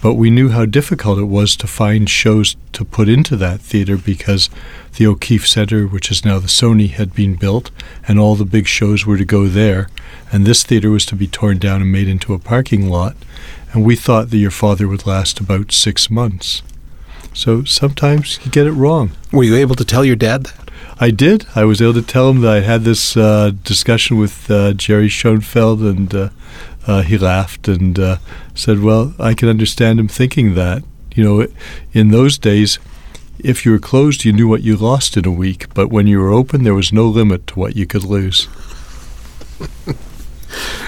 But 0.01 0.15
we 0.15 0.31
knew 0.31 0.51
how 0.51 0.65
difficult 0.65 1.19
it 1.19 1.25
was 1.25 1.57
to 1.57 1.67
find 1.67 2.09
shows 2.09 2.55
to 2.73 2.85
put 2.85 3.09
into 3.09 3.35
that 3.37 3.61
theater 3.61 3.97
because 3.97 4.49
the 4.97 5.07
O'Keefe 5.09 5.49
Center, 5.49 5.87
which 5.87 6.11
is 6.11 6.25
now 6.25 6.39
the 6.39 6.47
Sony, 6.47 6.91
had 6.91 7.15
been 7.15 7.35
built, 7.35 7.73
and 8.07 8.19
all 8.19 8.37
the 8.37 8.45
big 8.45 8.69
shows 8.69 9.05
were 9.05 9.17
to 9.17 9.25
go 9.25 9.47
there. 9.47 9.89
And 10.31 10.45
this 10.45 10.63
theater 10.63 10.91
was 10.91 11.05
to 11.07 11.17
be 11.17 11.27
torn 11.27 11.59
down 11.59 11.83
and 11.83 11.91
made 11.91 12.07
into 12.07 12.33
a 12.33 12.39
parking 12.39 12.89
lot. 12.89 13.17
And 13.73 13.85
we 13.85 13.97
thought 13.97 14.31
that 14.31 14.37
your 14.37 14.53
father 14.53 14.87
would 14.87 15.07
last 15.07 15.41
about 15.41 15.73
six 15.73 16.09
months. 16.09 16.63
So 17.39 17.63
sometimes 17.63 18.41
you 18.45 18.51
get 18.51 18.67
it 18.67 18.73
wrong. 18.73 19.13
Were 19.31 19.45
you 19.45 19.55
able 19.55 19.77
to 19.77 19.85
tell 19.85 20.05
your 20.05 20.17
dad 20.17 20.43
that? 20.47 20.73
I 20.99 21.13
did. 21.13 21.47
I 21.55 21.63
was 21.67 21.81
able 21.81 21.95
to 21.95 22.03
tell 22.03 22.29
him 22.31 22.41
that 22.41 22.51
I 22.51 22.61
had 22.63 22.83
this 22.83 23.17
uh, 23.17 23.53
discussion 23.63 24.19
with 24.19 24.51
uh, 24.51 24.73
Jerry 24.73 25.09
Schoenfeld, 25.09 25.81
and 25.81 26.13
uh, 26.13 26.31
uh, 26.89 27.03
he 27.03 27.17
laughed 27.17 27.69
and 27.69 27.97
uh, 27.97 28.17
said, 28.57 28.81
"Well, 28.81 29.15
I 29.21 29.35
can 29.35 29.49
understand 29.49 30.01
him 30.01 30.09
thinking 30.09 30.57
that. 30.57 30.83
You 31.15 31.23
know, 31.23 31.47
in 31.93 32.11
those 32.11 32.39
days, 32.39 32.81
if 33.39 33.65
you 33.65 33.71
were 33.71 33.79
closed, 33.79 34.25
you 34.25 34.33
knew 34.33 34.49
what 34.49 34.65
you 34.65 34.77
lost 34.77 35.17
in 35.17 35.25
a 35.25 35.31
week, 35.31 35.73
but 35.75 35.91
when 35.91 36.09
you 36.09 36.19
were 36.19 36.33
open, 36.33 36.65
there 36.65 36.75
was 36.75 36.93
no 36.93 37.07
limit 37.07 37.47
to 37.47 37.55
what 37.61 37.77
you 37.77 37.87
could 37.87 38.03
lose." 38.03 38.49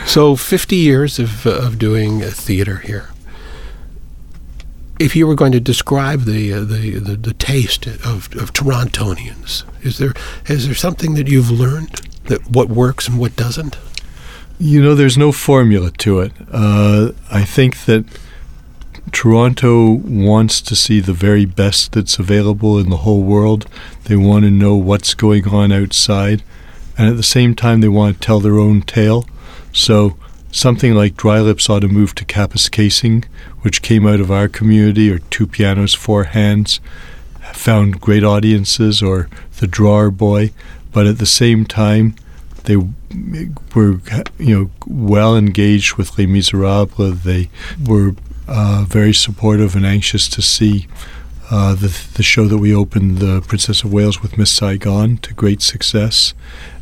So 0.06 0.34
50 0.34 0.74
years 0.74 1.18
of, 1.18 1.46
of 1.46 1.78
doing 1.78 2.22
theater 2.22 2.78
here. 2.78 3.10
If 5.00 5.16
you 5.16 5.26
were 5.26 5.34
going 5.34 5.52
to 5.52 5.60
describe 5.60 6.24
the, 6.24 6.52
uh, 6.52 6.60
the, 6.60 6.98
the, 6.98 7.16
the 7.16 7.32
taste 7.32 7.86
of, 7.86 8.28
of 8.36 8.52
Torontonians, 8.52 9.64
is 9.82 9.96
there, 9.96 10.12
is 10.46 10.66
there 10.66 10.74
something 10.74 11.14
that 11.14 11.26
you've 11.26 11.50
learned 11.50 12.06
that 12.24 12.50
what 12.50 12.68
works 12.68 13.08
and 13.08 13.18
what 13.18 13.34
doesn't? 13.34 13.78
You 14.58 14.82
know, 14.82 14.94
there's 14.94 15.16
no 15.16 15.32
formula 15.32 15.90
to 15.90 16.20
it. 16.20 16.32
Uh, 16.52 17.12
I 17.30 17.44
think 17.44 17.86
that 17.86 18.04
Toronto 19.10 19.90
wants 19.90 20.60
to 20.60 20.76
see 20.76 21.00
the 21.00 21.14
very 21.14 21.46
best 21.46 21.92
that's 21.92 22.18
available 22.18 22.78
in 22.78 22.90
the 22.90 22.98
whole 22.98 23.22
world. 23.22 23.66
They 24.04 24.16
want 24.16 24.44
to 24.44 24.50
know 24.50 24.74
what's 24.74 25.14
going 25.14 25.48
on 25.48 25.72
outside. 25.72 26.42
And 26.98 27.08
at 27.08 27.16
the 27.16 27.22
same 27.22 27.54
time, 27.54 27.80
they 27.80 27.88
want 27.88 28.16
to 28.16 28.20
tell 28.20 28.40
their 28.40 28.58
own 28.58 28.82
tale. 28.82 29.26
So 29.72 30.18
something 30.50 30.94
like 30.94 31.16
Dry 31.16 31.40
Lips 31.40 31.68
ought 31.68 31.80
to 31.80 31.88
move 31.88 32.14
to 32.16 32.24
Kapuskasing, 32.24 33.24
which 33.62 33.82
came 33.82 34.06
out 34.06 34.20
of 34.20 34.30
our 34.30 34.48
community, 34.48 35.10
or 35.10 35.18
Two 35.18 35.46
Pianos, 35.46 35.94
Four 35.94 36.24
Hands, 36.24 36.80
found 37.52 38.00
great 38.00 38.24
audiences, 38.24 39.02
or 39.02 39.28
The 39.58 39.66
Drawer 39.66 40.10
Boy. 40.10 40.52
But 40.92 41.06
at 41.06 41.18
the 41.18 41.26
same 41.26 41.64
time, 41.64 42.14
they 42.64 42.76
were 42.76 44.00
you 44.38 44.58
know 44.58 44.70
well 44.86 45.36
engaged 45.36 45.94
with 45.94 46.18
Les 46.18 46.26
Miserables. 46.26 47.22
They 47.22 47.48
were 47.84 48.14
uh, 48.48 48.84
very 48.88 49.14
supportive 49.14 49.76
and 49.76 49.86
anxious 49.86 50.28
to 50.28 50.42
see 50.42 50.88
uh, 51.50 51.74
the 51.74 51.88
the 52.14 52.22
show 52.22 52.46
that 52.48 52.58
we 52.58 52.74
opened, 52.74 53.18
The 53.18 53.40
Princess 53.40 53.82
of 53.82 53.92
Wales 53.92 54.22
with 54.22 54.36
Miss 54.36 54.52
Saigon, 54.52 55.18
to 55.18 55.34
great 55.34 55.62
success, 55.62 56.34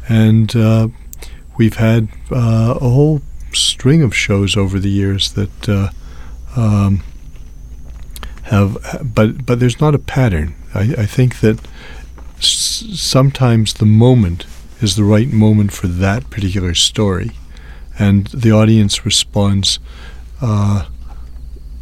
and 0.09 0.55
uh, 0.57 0.89
we've 1.57 1.77
had 1.77 2.09
uh, 2.31 2.75
a 2.81 2.89
whole 2.89 3.21
string 3.53 4.03
of 4.03 4.15
shows 4.15 4.57
over 4.57 4.79
the 4.79 4.91
years 4.91 5.33
that 5.33 5.69
uh, 5.69 5.91
um, 6.57 7.03
have, 8.45 8.77
but 9.15 9.45
but 9.47 9.61
there's 9.61 9.81
not 9.81 9.95
a 9.95 9.99
pattern. 9.99 10.55
I, 10.75 10.81
I 10.99 11.07
think 11.07 11.41
that 11.41 11.59
s- 12.39 12.85
sometimes 12.95 13.75
the 13.75 13.87
moment 13.87 14.47
is 14.81 14.97
the 14.97 15.05
right 15.05 15.29
moment 15.33 15.73
for 15.73 15.87
that 15.89 16.31
particular 16.31 16.75
story, 16.75 17.31
and 17.99 18.27
the 18.29 18.53
audience 18.53 19.05
responds 19.05 19.79
uh, 20.41 20.87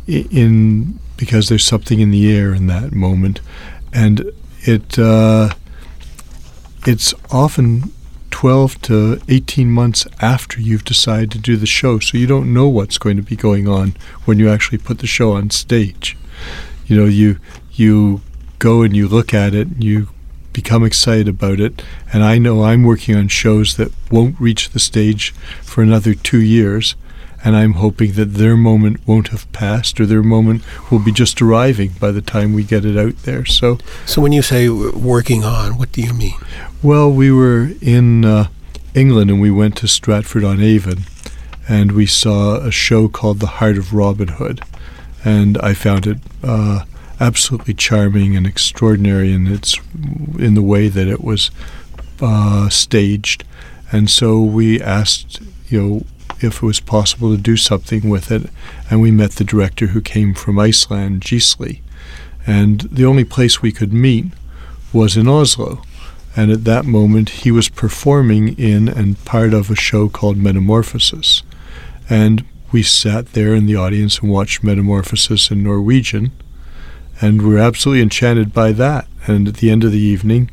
in 0.07 0.99
because 1.17 1.49
there's 1.49 1.65
something 1.65 2.01
in 2.01 2.11
the 2.11 2.31
air 2.35 2.55
in 2.55 2.67
that 2.67 2.93
moment, 2.93 3.41
and 3.93 4.31
it 4.63 4.99
uh, 4.99 5.51
it's 6.87 7.15
often 7.31 7.93
12 8.37 8.83
to 8.83 9.19
18 9.31 9.71
months 9.71 10.07
after 10.21 10.61
you've 10.61 10.85
decided 10.85 11.31
to 11.31 11.39
do 11.39 11.57
the 11.57 11.65
show, 11.65 11.99
so 11.99 12.19
you 12.19 12.27
don't 12.27 12.53
know 12.53 12.69
what's 12.69 12.99
going 12.99 13.17
to 13.17 13.23
be 13.23 13.35
going 13.35 13.67
on 13.67 13.97
when 14.27 14.39
you 14.39 14.47
actually 14.51 14.77
put 14.77 14.99
the 14.99 15.07
show 15.07 15.33
on 15.33 15.49
stage. 15.49 16.19
You 16.87 16.99
know, 16.99 17.07
you 17.07 17.39
you 17.73 18.21
go 18.59 18.83
and 18.83 18.95
you 18.95 19.09
look 19.09 19.33
at 19.33 19.55
it, 19.55 19.69
and 19.69 19.83
you 19.83 20.09
become 20.53 20.85
excited 20.85 21.29
about 21.29 21.61
it, 21.61 21.83
and 22.13 22.23
I 22.23 22.37
know 22.37 22.63
I'm 22.63 22.83
working 22.83 23.17
on 23.17 23.29
shows 23.29 23.79
that 23.79 23.91
won't 24.11 24.39
reach 24.39 24.69
the 24.69 24.81
stage 24.81 25.31
for 25.63 25.81
another 25.81 26.13
two 26.13 26.43
years, 26.43 26.95
and 27.47 27.55
I'm 27.55 27.75
hoping 27.75 28.15
that 28.15 28.35
their 28.35 28.57
moment 28.57 29.07
won't 29.07 29.29
have 29.29 29.51
passed 29.53 30.01
or 30.01 30.07
their 30.07 30.23
moment 30.25 30.65
will 30.91 30.99
be 30.99 31.13
just 31.13 31.41
arriving 31.41 31.93
by 32.01 32.11
the 32.11 32.21
time 32.21 32.53
we 32.53 32.65
get 32.65 32.85
it 32.85 32.99
out 32.99 33.23
there. 33.23 33.45
So, 33.45 33.79
So 34.05 34.21
when 34.21 34.33
you 34.33 34.43
say 34.43 34.69
working 34.69 35.45
on, 35.45 35.79
what 35.79 35.93
do 35.93 36.03
you 36.03 36.13
mean? 36.13 36.35
well, 36.83 37.09
we 37.09 37.31
were 37.31 37.71
in 37.81 38.25
uh, 38.25 38.49
England 38.95 39.31
and 39.31 39.41
we 39.41 39.53
went 39.53 39.77
to 39.77 39.87
Stratford 39.87 40.43
on 40.43 40.61
Avon, 40.61 41.05
and 41.69 41.93
we 41.93 42.05
saw 42.07 42.57
a 42.57 42.73
show 42.73 43.07
called 43.07 43.39
The 43.39 43.47
Heart 43.59 43.79
of 43.79 43.95
Robin 43.95 44.29
Hood, 44.29 44.61
and 45.25 45.57
I 45.59 45.73
found 45.75 46.07
it 46.09 46.19
uh, 46.43 46.81
absolutely 47.21 47.75
charming 47.75 48.37
and 48.37 48.45
extraordinary 48.47 49.33
in 49.33 49.47
its 49.47 49.79
in 50.39 50.55
the 50.55 50.63
way 50.63 50.89
that 50.89 51.07
it 51.07 51.23
was 51.23 51.51
uh, 52.21 52.69
staged, 52.71 53.45
and 53.93 54.11
so 54.11 54.41
we 54.43 54.81
asked, 54.83 55.41
you 55.69 55.81
know, 55.81 56.03
if 56.41 56.57
it 56.57 56.63
was 56.63 56.81
possible 56.81 57.35
to 57.35 57.41
do 57.41 57.57
something 57.57 58.09
with 58.09 58.31
it, 58.31 58.51
and 58.91 59.01
we 59.01 59.11
met 59.11 59.33
the 59.33 59.45
director 59.45 59.89
who 59.89 60.01
came 60.01 60.35
from 60.35 60.59
Iceland, 60.59 61.23
Gisli, 61.23 61.81
and 62.47 62.83
the 62.83 63.05
only 63.05 63.25
place 63.25 63.61
we 63.61 63.73
could 63.73 63.93
meet 63.93 64.27
was 64.93 65.17
in 65.17 65.29
Oslo. 65.29 65.83
And 66.37 66.51
at 66.51 66.65
that 66.65 66.85
moment, 66.85 67.31
he 67.31 67.51
was 67.51 67.69
performing 67.69 68.59
in 68.59 68.89
and 68.89 69.23
part 69.25 69.55
of 69.55 69.71
a 69.71 69.75
show 69.75 70.09
called 70.09 70.37
Metamorphosis. 70.37 71.43
And 72.11 72.45
we 72.71 72.83
sat 72.83 73.33
there 73.33 73.55
in 73.55 73.67
the 73.67 73.77
audience 73.77 74.19
and 74.19 74.31
watched 74.31 74.63
Metamorphosis 74.63 75.51
in 75.51 75.63
Norwegian. 75.63 76.33
And 77.21 77.41
we 77.43 77.55
were 77.55 77.59
absolutely 77.59 78.03
enchanted 78.03 78.53
by 78.53 78.73
that. 78.73 79.09
And 79.27 79.49
at 79.49 79.57
the 79.57 79.71
end 79.71 79.83
of 79.83 79.93
the 79.93 79.99
evening, 79.99 80.51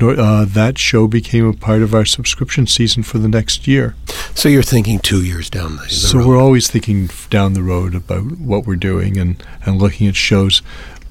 uh, 0.00 0.44
that 0.46 0.78
show 0.78 1.06
became 1.08 1.46
a 1.46 1.52
part 1.52 1.82
of 1.82 1.94
our 1.94 2.04
subscription 2.04 2.66
season 2.66 3.02
for 3.02 3.18
the 3.18 3.28
next 3.28 3.66
year. 3.66 3.94
So 4.34 4.48
you're 4.48 4.62
thinking 4.62 4.98
two 5.00 5.24
years 5.24 5.50
down 5.50 5.76
the, 5.76 5.82
the 5.82 5.88
So 5.90 6.18
road. 6.18 6.26
we're 6.28 6.38
always 6.40 6.70
thinking 6.70 7.10
down 7.30 7.54
the 7.54 7.62
road 7.62 7.94
about 7.94 8.38
what 8.38 8.66
we're 8.66 8.76
doing 8.76 9.18
and, 9.18 9.42
and 9.64 9.80
looking 9.80 10.06
at 10.06 10.16
shows. 10.16 10.62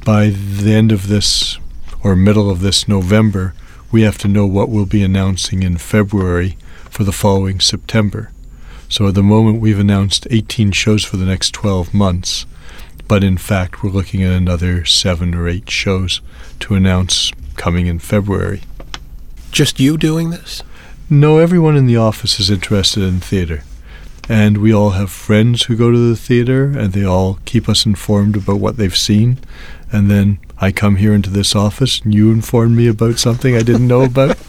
By 0.05 0.29
the 0.29 0.73
end 0.73 0.91
of 0.91 1.07
this 1.07 1.57
or 2.03 2.15
middle 2.15 2.49
of 2.49 2.61
this 2.61 2.87
November, 2.87 3.53
we 3.91 4.03
have 4.03 4.17
to 4.19 4.27
know 4.27 4.45
what 4.45 4.69
we'll 4.69 4.85
be 4.85 5.03
announcing 5.03 5.63
in 5.63 5.77
February 5.77 6.57
for 6.89 7.03
the 7.03 7.11
following 7.11 7.59
September. 7.59 8.31
So 8.89 9.07
at 9.07 9.15
the 9.15 9.23
moment, 9.23 9.59
we've 9.59 9.79
announced 9.79 10.27
18 10.31 10.71
shows 10.71 11.03
for 11.03 11.17
the 11.17 11.25
next 11.25 11.51
12 11.53 11.93
months, 11.93 12.45
but 13.09 13.23
in 13.23 13.37
fact, 13.37 13.83
we're 13.83 13.89
looking 13.89 14.23
at 14.23 14.31
another 14.31 14.85
seven 14.85 15.35
or 15.35 15.47
eight 15.49 15.69
shows 15.69 16.21
to 16.61 16.75
announce 16.75 17.31
coming 17.57 17.87
in 17.87 17.99
February. 17.99 18.61
Just 19.57 19.79
you 19.79 19.97
doing 19.97 20.29
this? 20.29 20.61
No, 21.09 21.39
everyone 21.39 21.75
in 21.75 21.87
the 21.87 21.97
office 21.97 22.39
is 22.39 22.51
interested 22.51 23.01
in 23.01 23.19
theater. 23.19 23.63
And 24.29 24.59
we 24.59 24.71
all 24.71 24.91
have 24.91 25.09
friends 25.09 25.63
who 25.63 25.75
go 25.75 25.89
to 25.89 25.97
the 25.97 26.15
theater, 26.15 26.65
and 26.65 26.93
they 26.93 27.03
all 27.03 27.39
keep 27.45 27.67
us 27.67 27.83
informed 27.83 28.35
about 28.35 28.59
what 28.59 28.77
they've 28.77 28.95
seen. 28.95 29.39
And 29.91 30.11
then 30.11 30.37
I 30.59 30.71
come 30.71 30.97
here 30.97 31.11
into 31.11 31.31
this 31.31 31.55
office, 31.55 32.01
and 32.01 32.13
you 32.13 32.31
inform 32.31 32.75
me 32.75 32.85
about 32.85 33.17
something 33.17 33.55
I 33.55 33.63
didn't 33.63 33.87
know 33.87 34.03
about. 34.03 34.37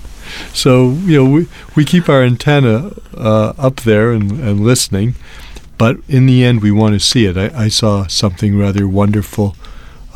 So, 0.53 0.91
you 0.91 1.25
know, 1.25 1.31
we, 1.31 1.49
we 1.75 1.87
keep 1.87 2.07
our 2.11 2.23
antenna 2.23 2.93
uh, 3.17 3.55
up 3.57 3.77
there 3.77 4.13
and, 4.13 4.33
and 4.33 4.61
listening. 4.61 5.15
But 5.79 5.97
in 6.07 6.27
the 6.27 6.45
end, 6.45 6.61
we 6.61 6.71
want 6.71 6.93
to 6.93 7.01
see 7.01 7.25
it. 7.25 7.39
I, 7.39 7.65
I 7.65 7.69
saw 7.69 8.07
something 8.09 8.59
rather 8.59 8.87
wonderful 8.87 9.57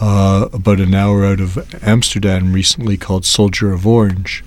uh, 0.02 0.48
about 0.52 0.80
an 0.80 0.92
hour 0.92 1.24
out 1.24 1.40
of 1.40 1.82
Amsterdam 1.82 2.52
recently 2.52 2.98
called 2.98 3.24
Soldier 3.24 3.72
of 3.72 3.86
Orange 3.86 4.44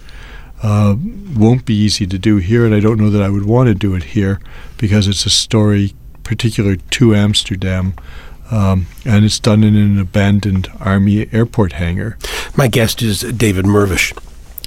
uh, 0.64 0.96
won't 1.36 1.66
be 1.66 1.76
easy 1.76 2.08
to 2.08 2.18
do 2.18 2.38
here, 2.38 2.66
and 2.66 2.74
I 2.74 2.80
don't 2.80 3.00
know 3.00 3.10
that 3.10 3.22
I 3.22 3.30
would 3.30 3.46
want 3.46 3.68
to 3.68 3.76
do 3.76 3.96
it 3.96 4.04
here 4.04 4.40
because 4.78 5.08
it's 5.08 5.26
a 5.26 5.30
story 5.30 5.94
particular 6.24 6.76
to 6.76 7.16
Amsterdam, 7.16 7.94
um, 8.52 8.88
and 9.06 9.26
it's 9.26 9.40
done 9.40 9.64
in 9.64 9.76
an 9.76 10.00
abandoned 10.00 10.70
army 10.80 11.28
airport 11.32 11.74
hangar. 11.74 12.18
My 12.56 12.68
guest 12.68 13.02
is 13.02 13.22
David 13.22 13.66
Mirvish. 13.66 14.18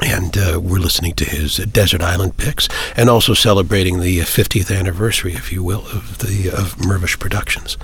And 0.00 0.38
uh, 0.38 0.60
we're 0.62 0.78
listening 0.78 1.14
to 1.14 1.24
his 1.24 1.56
Desert 1.56 2.02
Island 2.02 2.36
picks, 2.36 2.68
and 2.96 3.10
also 3.10 3.34
celebrating 3.34 3.98
the 3.98 4.20
50th 4.20 4.72
anniversary, 4.72 5.32
if 5.32 5.52
you 5.52 5.64
will, 5.64 5.88
of 5.88 6.18
the 6.18 6.50
of 6.50 6.76
Mirvish 6.76 7.18
Productions. 7.18 7.74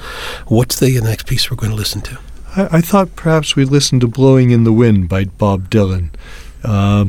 What's 0.47 0.79
the 0.79 1.01
next 1.01 1.27
piece 1.27 1.51
we're 1.51 1.57
going 1.57 1.73
to 1.73 1.77
listen 1.77 2.03
to? 2.03 2.21
I, 2.55 2.77
I 2.77 2.81
thought 2.83 3.17
perhaps 3.17 3.57
we'd 3.57 3.69
listen 3.71 3.99
to 3.99 4.07
"Blowing 4.07 4.51
in 4.51 4.63
the 4.63 4.73
Wind" 4.73 5.09
by 5.09 5.25
Bob 5.25 5.71
Dylan. 5.71 6.11
Uh, 6.63 7.07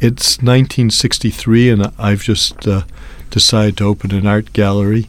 it's 0.00 0.38
1963, 0.38 1.70
and 1.70 1.92
I've 1.98 2.22
just 2.22 2.66
uh, 2.68 2.82
decided 3.30 3.76
to 3.78 3.84
open 3.84 4.14
an 4.14 4.26
art 4.26 4.52
gallery. 4.52 5.08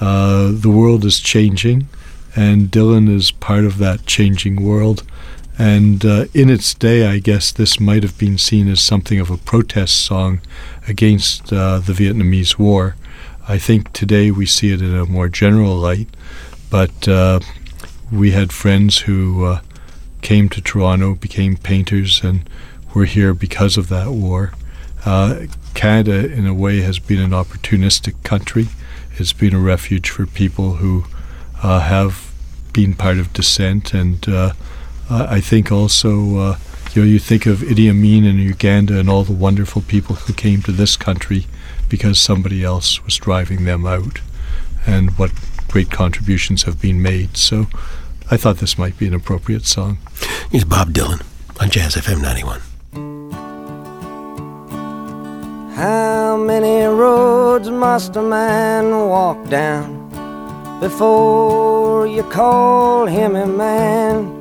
Uh, 0.00 0.50
the 0.52 0.70
world 0.70 1.04
is 1.04 1.20
changing, 1.20 1.88
and 2.34 2.70
Dylan 2.70 3.14
is 3.14 3.30
part 3.30 3.64
of 3.64 3.78
that 3.78 4.06
changing 4.06 4.62
world. 4.62 5.02
And 5.58 6.06
uh, 6.06 6.24
in 6.32 6.48
its 6.48 6.72
day, 6.72 7.06
I 7.06 7.18
guess 7.18 7.52
this 7.52 7.78
might 7.78 8.02
have 8.02 8.16
been 8.16 8.38
seen 8.38 8.66
as 8.68 8.80
something 8.80 9.20
of 9.20 9.28
a 9.28 9.36
protest 9.36 10.02
song 10.06 10.40
against 10.88 11.52
uh, 11.52 11.80
the 11.80 11.92
Vietnamese 11.92 12.58
War. 12.58 12.96
I 13.46 13.58
think 13.58 13.92
today 13.92 14.30
we 14.30 14.46
see 14.46 14.72
it 14.72 14.80
in 14.80 14.94
a 14.94 15.04
more 15.04 15.28
general 15.28 15.74
light, 15.76 16.08
but 16.70 17.06
uh, 17.06 17.40
we 18.10 18.30
had 18.30 18.52
friends 18.52 19.00
who 19.00 19.44
uh, 19.44 19.60
came 20.22 20.48
to 20.48 20.62
Toronto, 20.62 21.14
became 21.14 21.56
painters, 21.56 22.22
and 22.22 22.48
were 22.94 23.04
here 23.04 23.34
because 23.34 23.76
of 23.76 23.88
that 23.88 24.10
war. 24.10 24.52
Uh, 25.04 25.46
Canada, 25.74 26.30
in 26.30 26.46
a 26.46 26.54
way, 26.54 26.80
has 26.80 26.98
been 26.98 27.20
an 27.20 27.30
opportunistic 27.30 28.22
country. 28.22 28.68
It's 29.16 29.32
been 29.32 29.54
a 29.54 29.58
refuge 29.58 30.10
for 30.10 30.26
people 30.26 30.74
who 30.74 31.04
uh, 31.62 31.80
have 31.80 32.32
been 32.72 32.94
part 32.94 33.18
of 33.18 33.32
dissent, 33.32 33.94
and 33.94 34.28
uh, 34.28 34.52
I 35.08 35.40
think 35.40 35.72
also, 35.72 36.38
uh, 36.38 36.56
you 36.92 37.02
know, 37.02 37.08
you 37.08 37.18
think 37.18 37.46
of 37.46 37.58
Idi 37.58 37.90
Amin 37.90 38.24
in 38.24 38.38
Uganda 38.38 38.98
and 38.98 39.08
all 39.08 39.24
the 39.24 39.32
wonderful 39.32 39.82
people 39.82 40.16
who 40.16 40.32
came 40.32 40.62
to 40.62 40.72
this 40.72 40.96
country 40.96 41.46
because 41.88 42.20
somebody 42.20 42.62
else 42.62 43.04
was 43.04 43.16
driving 43.16 43.64
them 43.64 43.86
out, 43.86 44.20
and 44.86 45.16
what 45.18 45.32
great 45.68 45.90
contributions 45.90 46.64
have 46.64 46.80
been 46.80 47.02
made. 47.02 47.36
So, 47.36 47.66
I 48.30 48.36
thought 48.36 48.58
this 48.58 48.78
might 48.78 48.96
be 48.96 49.06
an 49.06 49.14
appropriate 49.14 49.66
song. 49.66 49.98
Here's 50.50 50.64
Bob 50.64 50.92
Dylan 50.92 51.24
on 51.60 51.68
Jazz 51.70 51.96
FM 51.96 52.22
91. 52.22 52.69
How 55.80 56.36
many 56.36 56.84
roads 56.84 57.70
must 57.70 58.14
a 58.14 58.20
man 58.20 58.90
walk 59.08 59.48
down 59.48 60.10
before 60.78 62.06
you 62.06 62.22
call 62.24 63.06
him 63.06 63.34
a 63.34 63.46
man? 63.46 64.39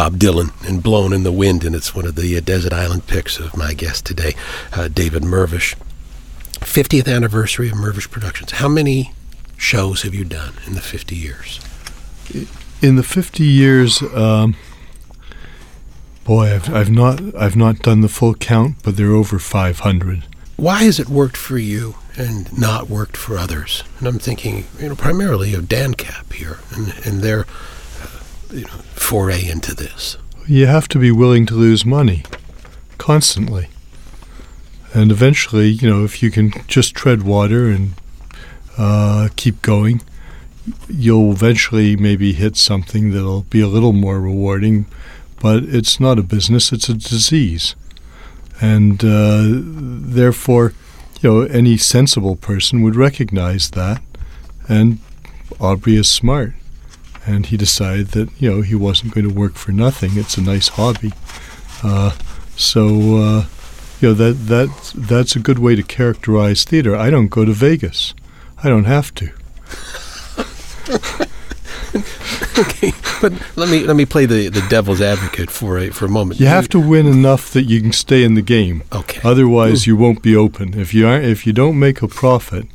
Bob 0.00 0.16
Dylan 0.16 0.50
and 0.66 0.82
Blown 0.82 1.12
in 1.12 1.24
the 1.24 1.30
Wind, 1.30 1.62
and 1.62 1.76
it's 1.76 1.94
one 1.94 2.06
of 2.06 2.14
the 2.14 2.34
uh, 2.34 2.40
Desert 2.40 2.72
Island 2.72 3.06
picks 3.06 3.38
of 3.38 3.54
my 3.54 3.74
guest 3.74 4.06
today, 4.06 4.34
uh, 4.72 4.88
David 4.88 5.24
Mirvish. 5.24 5.76
50th 6.60 7.06
anniversary 7.06 7.68
of 7.68 7.74
Mirvish 7.74 8.10
Productions. 8.10 8.52
How 8.52 8.66
many 8.66 9.12
shows 9.58 10.00
have 10.00 10.14
you 10.14 10.24
done 10.24 10.54
in 10.66 10.72
the 10.72 10.80
50 10.80 11.14
years? 11.14 11.60
In 12.80 12.96
the 12.96 13.02
50 13.02 13.44
years, 13.44 14.00
um, 14.14 14.56
boy, 16.24 16.54
I've, 16.54 16.74
I've 16.74 16.90
not 16.90 17.20
I've 17.36 17.56
not 17.56 17.80
done 17.80 18.00
the 18.00 18.08
full 18.08 18.32
count, 18.34 18.76
but 18.82 18.96
they're 18.96 19.12
over 19.12 19.38
500. 19.38 20.24
Why 20.56 20.84
has 20.84 20.98
it 20.98 21.10
worked 21.10 21.36
for 21.36 21.58
you 21.58 21.96
and 22.16 22.56
not 22.58 22.88
worked 22.88 23.16
for 23.16 23.38
others. 23.38 23.82
And 23.98 24.06
I'm 24.06 24.18
thinking, 24.18 24.66
you 24.78 24.88
know, 24.88 24.96
primarily 24.96 25.54
of 25.54 25.64
Dancap 25.64 26.32
here 26.32 26.58
and, 26.74 26.94
and 27.04 27.20
their 27.22 27.46
you 28.52 28.62
know, 28.62 28.82
foray 28.94 29.48
into 29.48 29.74
this. 29.74 30.16
You 30.46 30.66
have 30.66 30.88
to 30.88 30.98
be 30.98 31.10
willing 31.10 31.46
to 31.46 31.54
lose 31.54 31.84
money 31.84 32.24
constantly. 32.98 33.68
And 34.92 35.12
eventually, 35.12 35.68
you 35.68 35.88
know, 35.88 36.04
if 36.04 36.22
you 36.22 36.30
can 36.30 36.52
just 36.66 36.94
tread 36.94 37.22
water 37.22 37.68
and 37.68 37.94
uh, 38.76 39.28
keep 39.36 39.62
going, 39.62 40.02
you'll 40.88 41.32
eventually 41.32 41.96
maybe 41.96 42.32
hit 42.32 42.56
something 42.56 43.12
that'll 43.12 43.42
be 43.42 43.60
a 43.60 43.68
little 43.68 43.92
more 43.92 44.20
rewarding. 44.20 44.86
But 45.40 45.62
it's 45.64 46.00
not 46.00 46.18
a 46.18 46.22
business, 46.22 46.72
it's 46.72 46.88
a 46.88 46.94
disease. 46.94 47.76
And 48.60 49.02
uh, 49.04 49.44
therefore, 49.46 50.74
you 51.20 51.30
know, 51.30 51.40
any 51.42 51.76
sensible 51.76 52.36
person 52.36 52.82
would 52.82 52.96
recognize 52.96 53.70
that. 53.70 54.02
And 54.68 54.98
Aubrey 55.58 55.96
is 55.96 56.12
smart. 56.12 56.54
And 57.26 57.46
he 57.46 57.56
decided 57.56 58.08
that, 58.08 58.30
you 58.40 58.50
know, 58.50 58.62
he 58.62 58.74
wasn't 58.74 59.14
going 59.14 59.28
to 59.28 59.34
work 59.34 59.54
for 59.54 59.72
nothing. 59.72 60.12
It's 60.14 60.36
a 60.36 60.40
nice 60.42 60.68
hobby. 60.68 61.12
Uh, 61.82 62.12
so, 62.56 63.16
uh, 63.16 63.44
you 64.00 64.08
know, 64.08 64.14
that, 64.14 64.46
that, 64.46 64.92
that's 64.94 65.36
a 65.36 65.40
good 65.40 65.58
way 65.58 65.76
to 65.76 65.82
characterize 65.82 66.64
theater. 66.64 66.96
I 66.96 67.10
don't 67.10 67.28
go 67.28 67.44
to 67.44 67.52
Vegas. 67.52 68.14
I 68.62 68.68
don't 68.68 68.84
have 68.84 69.14
to. 69.16 69.30
okay, 72.58 72.92
but 73.20 73.32
let 73.56 73.68
me 73.68 73.84
let 73.84 73.96
me 73.96 74.04
play 74.04 74.26
the, 74.26 74.48
the 74.48 74.64
devil's 74.68 75.00
advocate 75.00 75.50
for 75.50 75.78
a 75.78 75.90
for 75.90 76.06
a 76.06 76.08
moment. 76.08 76.40
You 76.40 76.46
have 76.46 76.68
to 76.70 76.80
win 76.80 77.06
enough 77.06 77.52
that 77.52 77.64
you 77.64 77.80
can 77.80 77.92
stay 77.92 78.22
in 78.24 78.34
the 78.34 78.42
game. 78.42 78.82
Okay. 78.92 79.20
Otherwise, 79.22 79.86
you 79.86 79.96
won't 79.96 80.22
be 80.22 80.36
open. 80.36 80.78
If 80.78 80.92
you 80.94 81.06
aren't, 81.06 81.24
if 81.24 81.46
you 81.46 81.52
don't 81.52 81.78
make 81.78 82.02
a 82.02 82.08
profit, 82.08 82.66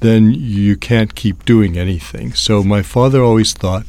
then 0.00 0.32
you 0.32 0.76
can't 0.76 1.14
keep 1.14 1.44
doing 1.44 1.76
anything. 1.76 2.32
So 2.32 2.62
my 2.62 2.82
father 2.82 3.22
always 3.22 3.52
thought, 3.52 3.84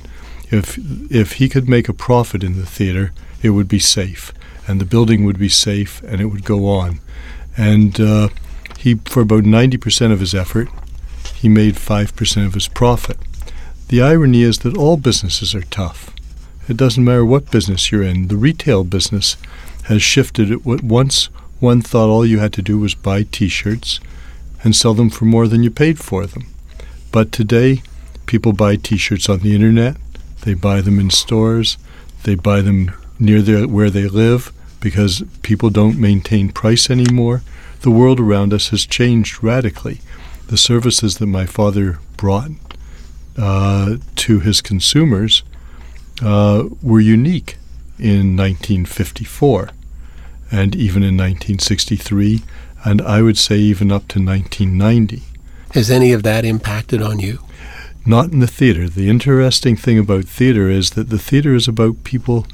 if 0.51 0.77
if 1.11 1.33
he 1.33 1.49
could 1.49 1.69
make 1.69 1.87
a 1.87 1.93
profit 1.93 2.43
in 2.43 2.57
the 2.57 2.65
theater, 2.65 3.11
it 3.41 3.51
would 3.51 3.67
be 3.67 3.79
safe, 3.79 4.33
and 4.67 4.81
the 4.81 4.85
building 4.85 5.23
would 5.25 5.39
be 5.39 5.49
safe, 5.49 6.01
and 6.03 6.19
it 6.21 6.25
would 6.25 6.43
go 6.43 6.67
on. 6.67 6.99
And 7.57 7.99
uh, 7.99 8.29
he, 8.77 8.95
for 9.05 9.21
about 9.21 9.43
ninety 9.43 9.77
percent 9.77 10.13
of 10.13 10.19
his 10.19 10.33
effort, 10.33 10.69
he 11.35 11.49
made 11.49 11.77
five 11.77 12.15
percent 12.15 12.47
of 12.47 12.53
his 12.53 12.67
profit. 12.67 13.17
The 13.89 14.01
irony 14.01 14.41
is 14.43 14.59
that 14.59 14.77
all 14.77 14.97
businesses 14.97 15.55
are 15.55 15.63
tough. 15.63 16.13
It 16.67 16.77
doesn't 16.77 17.03
matter 17.03 17.25
what 17.25 17.51
business 17.51 17.91
you're 17.91 18.03
in. 18.03 18.27
The 18.27 18.37
retail 18.37 18.83
business 18.83 19.37
has 19.85 20.01
shifted. 20.01 20.51
It 20.51 20.65
once 20.65 21.29
one 21.59 21.81
thought 21.81 22.09
all 22.09 22.25
you 22.25 22.39
had 22.39 22.53
to 22.53 22.61
do 22.61 22.77
was 22.79 22.95
buy 22.95 23.23
T-shirts 23.23 23.99
and 24.63 24.75
sell 24.75 24.93
them 24.93 25.09
for 25.09 25.25
more 25.25 25.47
than 25.47 25.63
you 25.63 25.71
paid 25.71 25.99
for 25.99 26.25
them. 26.25 26.45
But 27.11 27.31
today, 27.31 27.81
people 28.25 28.53
buy 28.53 28.75
T-shirts 28.75 29.29
on 29.29 29.39
the 29.39 29.55
internet. 29.55 29.97
They 30.41 30.53
buy 30.53 30.81
them 30.81 30.99
in 30.99 31.09
stores. 31.09 31.77
They 32.23 32.35
buy 32.35 32.61
them 32.61 32.91
near 33.17 33.41
their, 33.41 33.67
where 33.67 33.89
they 33.89 34.07
live 34.07 34.51
because 34.79 35.23
people 35.41 35.69
don't 35.69 35.99
maintain 35.99 36.51
price 36.51 36.89
anymore. 36.89 37.41
The 37.81 37.91
world 37.91 38.19
around 38.19 38.53
us 38.53 38.69
has 38.69 38.85
changed 38.85 39.43
radically. 39.43 40.01
The 40.47 40.57
services 40.57 41.17
that 41.17 41.27
my 41.27 41.45
father 41.45 41.99
brought 42.17 42.51
uh, 43.37 43.97
to 44.15 44.39
his 44.39 44.61
consumers 44.61 45.43
uh, 46.21 46.65
were 46.81 46.99
unique 46.99 47.57
in 47.97 48.35
1954 48.35 49.69
and 50.51 50.75
even 50.75 51.03
in 51.03 51.15
1963, 51.15 52.41
and 52.83 53.01
I 53.01 53.21
would 53.21 53.37
say 53.37 53.57
even 53.57 53.91
up 53.91 54.07
to 54.09 54.23
1990. 54.23 55.23
Has 55.73 55.91
any 55.91 56.11
of 56.13 56.23
that 56.23 56.45
impacted 56.45 57.01
on 57.01 57.19
you? 57.19 57.39
Not 58.05 58.31
in 58.31 58.39
the 58.39 58.47
theater. 58.47 58.89
The 58.89 59.09
interesting 59.09 59.75
thing 59.75 59.99
about 59.99 60.25
theater 60.25 60.69
is 60.69 60.91
that 60.91 61.09
the 61.09 61.19
theater 61.19 61.53
is 61.53 61.67
about 61.67 62.03
people 62.03 62.47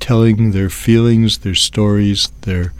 telling 0.00 0.50
their 0.50 0.70
feelings, 0.70 1.38
their 1.38 1.54
stories, 1.54 2.30
their 2.42 2.72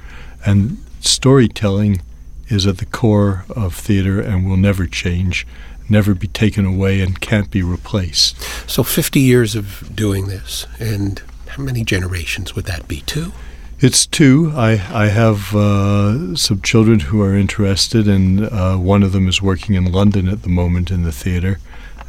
and 0.44 0.78
storytelling 1.00 2.02
is 2.48 2.66
at 2.66 2.78
the 2.78 2.86
core 2.86 3.44
of 3.50 3.74
theater 3.74 4.20
and 4.20 4.48
will 4.48 4.56
never 4.56 4.86
change 4.86 5.46
never 5.88 6.14
be 6.14 6.28
taken 6.28 6.66
away 6.66 7.00
and 7.00 7.20
can't 7.20 7.50
be 7.50 7.62
replaced. 7.62 8.40
So 8.68 8.82
50 8.82 9.20
years 9.20 9.54
of 9.54 9.94
doing 9.94 10.28
this, 10.28 10.66
and 10.78 11.22
how 11.48 11.62
many 11.62 11.84
generations 11.84 12.54
would 12.54 12.66
that 12.66 12.88
be? 12.88 13.00
Two? 13.02 13.32
It's 13.80 14.06
two. 14.06 14.52
I, 14.56 14.72
I 14.92 15.06
have 15.06 15.54
uh, 15.54 16.34
some 16.34 16.60
children 16.62 16.98
who 16.98 17.22
are 17.22 17.36
interested, 17.36 18.08
and 18.08 18.44
uh, 18.44 18.76
one 18.76 19.04
of 19.04 19.12
them 19.12 19.28
is 19.28 19.40
working 19.40 19.76
in 19.76 19.92
London 19.92 20.26
at 20.28 20.42
the 20.42 20.48
moment 20.48 20.90
in 20.90 21.04
the 21.04 21.12
theater. 21.12 21.60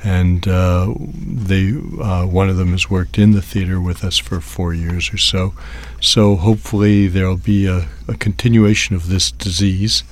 And 0.03 0.47
uh, 0.47 0.95
they, 0.97 1.73
uh, 2.01 2.25
one 2.25 2.49
of 2.49 2.57
them 2.57 2.71
has 2.71 2.89
worked 2.89 3.19
in 3.19 3.31
the 3.31 3.41
theater 3.43 3.79
with 3.79 4.03
us 4.03 4.17
for 4.17 4.41
four 4.41 4.73
years 4.73 5.13
or 5.13 5.17
so. 5.17 5.53
So 6.01 6.37
hopefully 6.37 7.07
there'll 7.07 7.37
be 7.37 7.67
a, 7.67 7.87
a 8.07 8.15
continuation 8.15 8.95
of 8.95 9.07
this 9.07 9.31
disease 9.31 10.03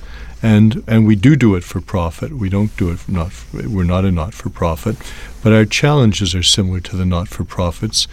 and 0.42 0.84
and 0.86 1.06
we 1.06 1.16
do 1.16 1.36
do 1.36 1.54
it 1.56 1.64
for 1.64 1.80
profit. 1.80 2.32
We 2.32 2.48
don't 2.48 2.76
do 2.76 2.90
it 2.90 3.08
not. 3.08 3.32
We're 3.52 3.84
not 3.84 4.04
a 4.04 4.12
not 4.12 4.34
for 4.34 4.50
profit, 4.50 4.96
but 5.42 5.52
our 5.52 5.64
challenges 5.64 6.34
are 6.34 6.42
similar 6.42 6.80
to 6.80 6.96
the 6.96 7.04
not 7.04 7.28
for 7.28 7.44
profits. 7.44 8.06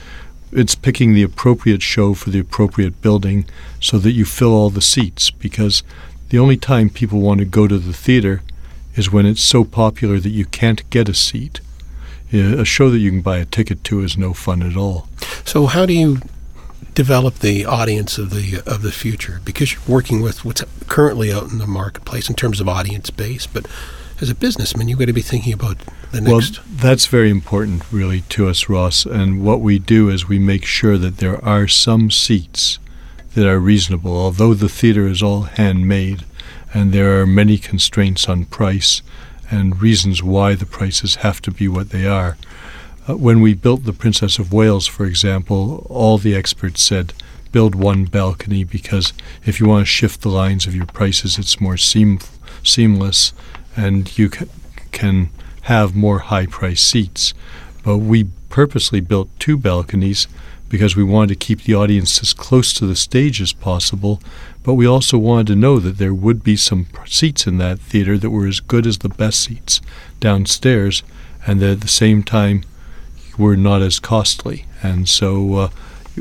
It's 0.55 0.75
picking 0.75 1.13
the 1.13 1.23
appropriate 1.23 1.81
show 1.81 2.13
for 2.13 2.29
the 2.29 2.39
appropriate 2.39 3.01
building, 3.01 3.45
so 3.79 3.97
that 3.99 4.11
you 4.11 4.25
fill 4.25 4.53
all 4.53 4.69
the 4.69 4.81
seats. 4.81 5.29
Because 5.29 5.83
the 6.29 6.39
only 6.39 6.57
time 6.57 6.89
people 6.89 7.19
want 7.19 7.39
to 7.39 7.45
go 7.45 7.67
to 7.67 7.77
the 7.77 7.93
theater 7.93 8.41
is 8.95 9.11
when 9.11 9.25
it's 9.25 9.43
so 9.43 9.65
popular 9.65 10.19
that 10.19 10.29
you 10.29 10.45
can't 10.45 10.89
get 10.89 11.09
a 11.09 11.13
seat. 11.13 11.59
A 12.33 12.65
show 12.65 12.89
that 12.89 12.99
you 12.99 13.11
can 13.11 13.21
buy 13.21 13.37
a 13.37 13.45
ticket 13.45 13.83
to 13.85 14.01
is 14.01 14.17
no 14.17 14.33
fun 14.33 14.63
at 14.63 14.75
all. 14.75 15.07
So 15.45 15.67
how 15.67 15.85
do 15.85 15.93
you 15.93 16.19
develop 16.95 17.39
the 17.39 17.65
audience 17.65 18.17
of 18.17 18.29
the 18.29 18.61
of 18.65 18.81
the 18.81 18.91
future 18.91 19.41
because 19.43 19.73
you're 19.73 19.81
working 19.85 20.21
with 20.21 20.45
what's 20.45 20.63
currently 20.87 21.31
out 21.31 21.51
in 21.51 21.57
the 21.57 21.67
marketplace 21.67 22.29
in 22.29 22.35
terms 22.35 22.61
of 22.61 22.69
audience 22.69 23.09
base 23.09 23.45
but 23.45 23.67
as 24.21 24.29
a 24.29 24.35
businessman 24.35 24.87
you've 24.87 24.99
got 24.99 25.05
to 25.05 25.13
be 25.13 25.21
thinking 25.21 25.53
about 25.53 25.77
the 26.11 26.21
next. 26.21 26.59
well 26.59 26.65
that's 26.69 27.07
very 27.07 27.29
important 27.29 27.83
really 27.91 28.21
to 28.21 28.47
us 28.47 28.69
ross. 28.69 29.05
And 29.05 29.43
what 29.43 29.61
we 29.61 29.79
do 29.79 30.09
is 30.09 30.27
we 30.27 30.39
make 30.39 30.65
sure 30.65 30.97
that 30.97 31.17
there 31.17 31.43
are 31.43 31.67
some 31.67 32.11
seats 32.11 32.79
that 33.33 33.47
are 33.47 33.59
reasonable. 33.59 34.15
Although 34.15 34.53
the 34.53 34.69
theater 34.69 35.07
is 35.07 35.21
all 35.21 35.41
handmade 35.41 36.25
and 36.73 36.91
there 36.91 37.21
are 37.21 37.27
many 37.27 37.57
constraints 37.57 38.27
on 38.29 38.45
price 38.45 39.01
and 39.51 39.81
reasons 39.81 40.23
why 40.23 40.55
the 40.55 40.65
prices 40.65 41.15
have 41.15 41.41
to 41.41 41.51
be 41.51 41.67
what 41.67 41.89
they 41.89 42.07
are 42.07 42.37
uh, 43.07 43.15
when 43.15 43.41
we 43.41 43.53
built 43.53 43.83
the 43.83 43.93
Princess 43.93 44.39
of 44.39 44.51
Wales, 44.51 44.87
for 44.87 45.05
example, 45.05 45.85
all 45.89 46.17
the 46.17 46.35
experts 46.35 46.81
said 46.81 47.13
build 47.55 47.73
one 47.73 48.03
balcony 48.03 48.65
because 48.65 49.13
if 49.45 49.61
you 49.61 49.65
want 49.65 49.81
to 49.81 49.85
shift 49.85 50.19
the 50.19 50.27
lines 50.27 50.67
of 50.67 50.75
your 50.75 50.85
prices, 50.87 51.37
it's 51.37 51.61
more 51.61 51.77
seam- 51.77 52.19
seamless 52.63 53.31
and 53.77 54.17
you 54.17 54.29
ca- 54.29 54.43
can 54.91 55.29
have 55.61 55.95
more 55.95 56.19
high 56.19 56.45
price 56.45 56.81
seats. 56.81 57.33
But 57.81 57.99
we 57.99 58.25
purposely 58.49 58.99
built 58.99 59.29
two 59.39 59.55
balconies 59.55 60.27
because 60.67 60.97
we 60.97 61.03
wanted 61.05 61.29
to 61.29 61.45
keep 61.45 61.61
the 61.61 61.75
audience 61.75 62.21
as 62.21 62.33
close 62.33 62.73
to 62.73 62.85
the 62.85 62.95
stage 62.97 63.39
as 63.39 63.53
possible, 63.53 64.21
but 64.61 64.73
we 64.73 64.85
also 64.85 65.17
wanted 65.17 65.47
to 65.47 65.55
know 65.55 65.79
that 65.79 65.97
there 65.97 66.13
would 66.13 66.43
be 66.43 66.57
some 66.57 66.87
seats 67.05 67.47
in 67.47 67.57
that 67.59 67.79
theater 67.79 68.17
that 68.17 68.31
were 68.31 68.47
as 68.47 68.59
good 68.59 68.85
as 68.85 68.97
the 68.97 69.07
best 69.07 69.39
seats 69.39 69.79
downstairs, 70.19 71.03
and 71.47 71.61
that 71.61 71.69
at 71.69 71.81
the 71.81 71.87
same 71.87 72.21
time 72.21 72.65
were 73.37 73.55
not 73.55 73.81
as 73.81 73.97
costly. 73.97 74.65
And 74.83 75.07
so 75.07 75.53
uh, 75.55 75.69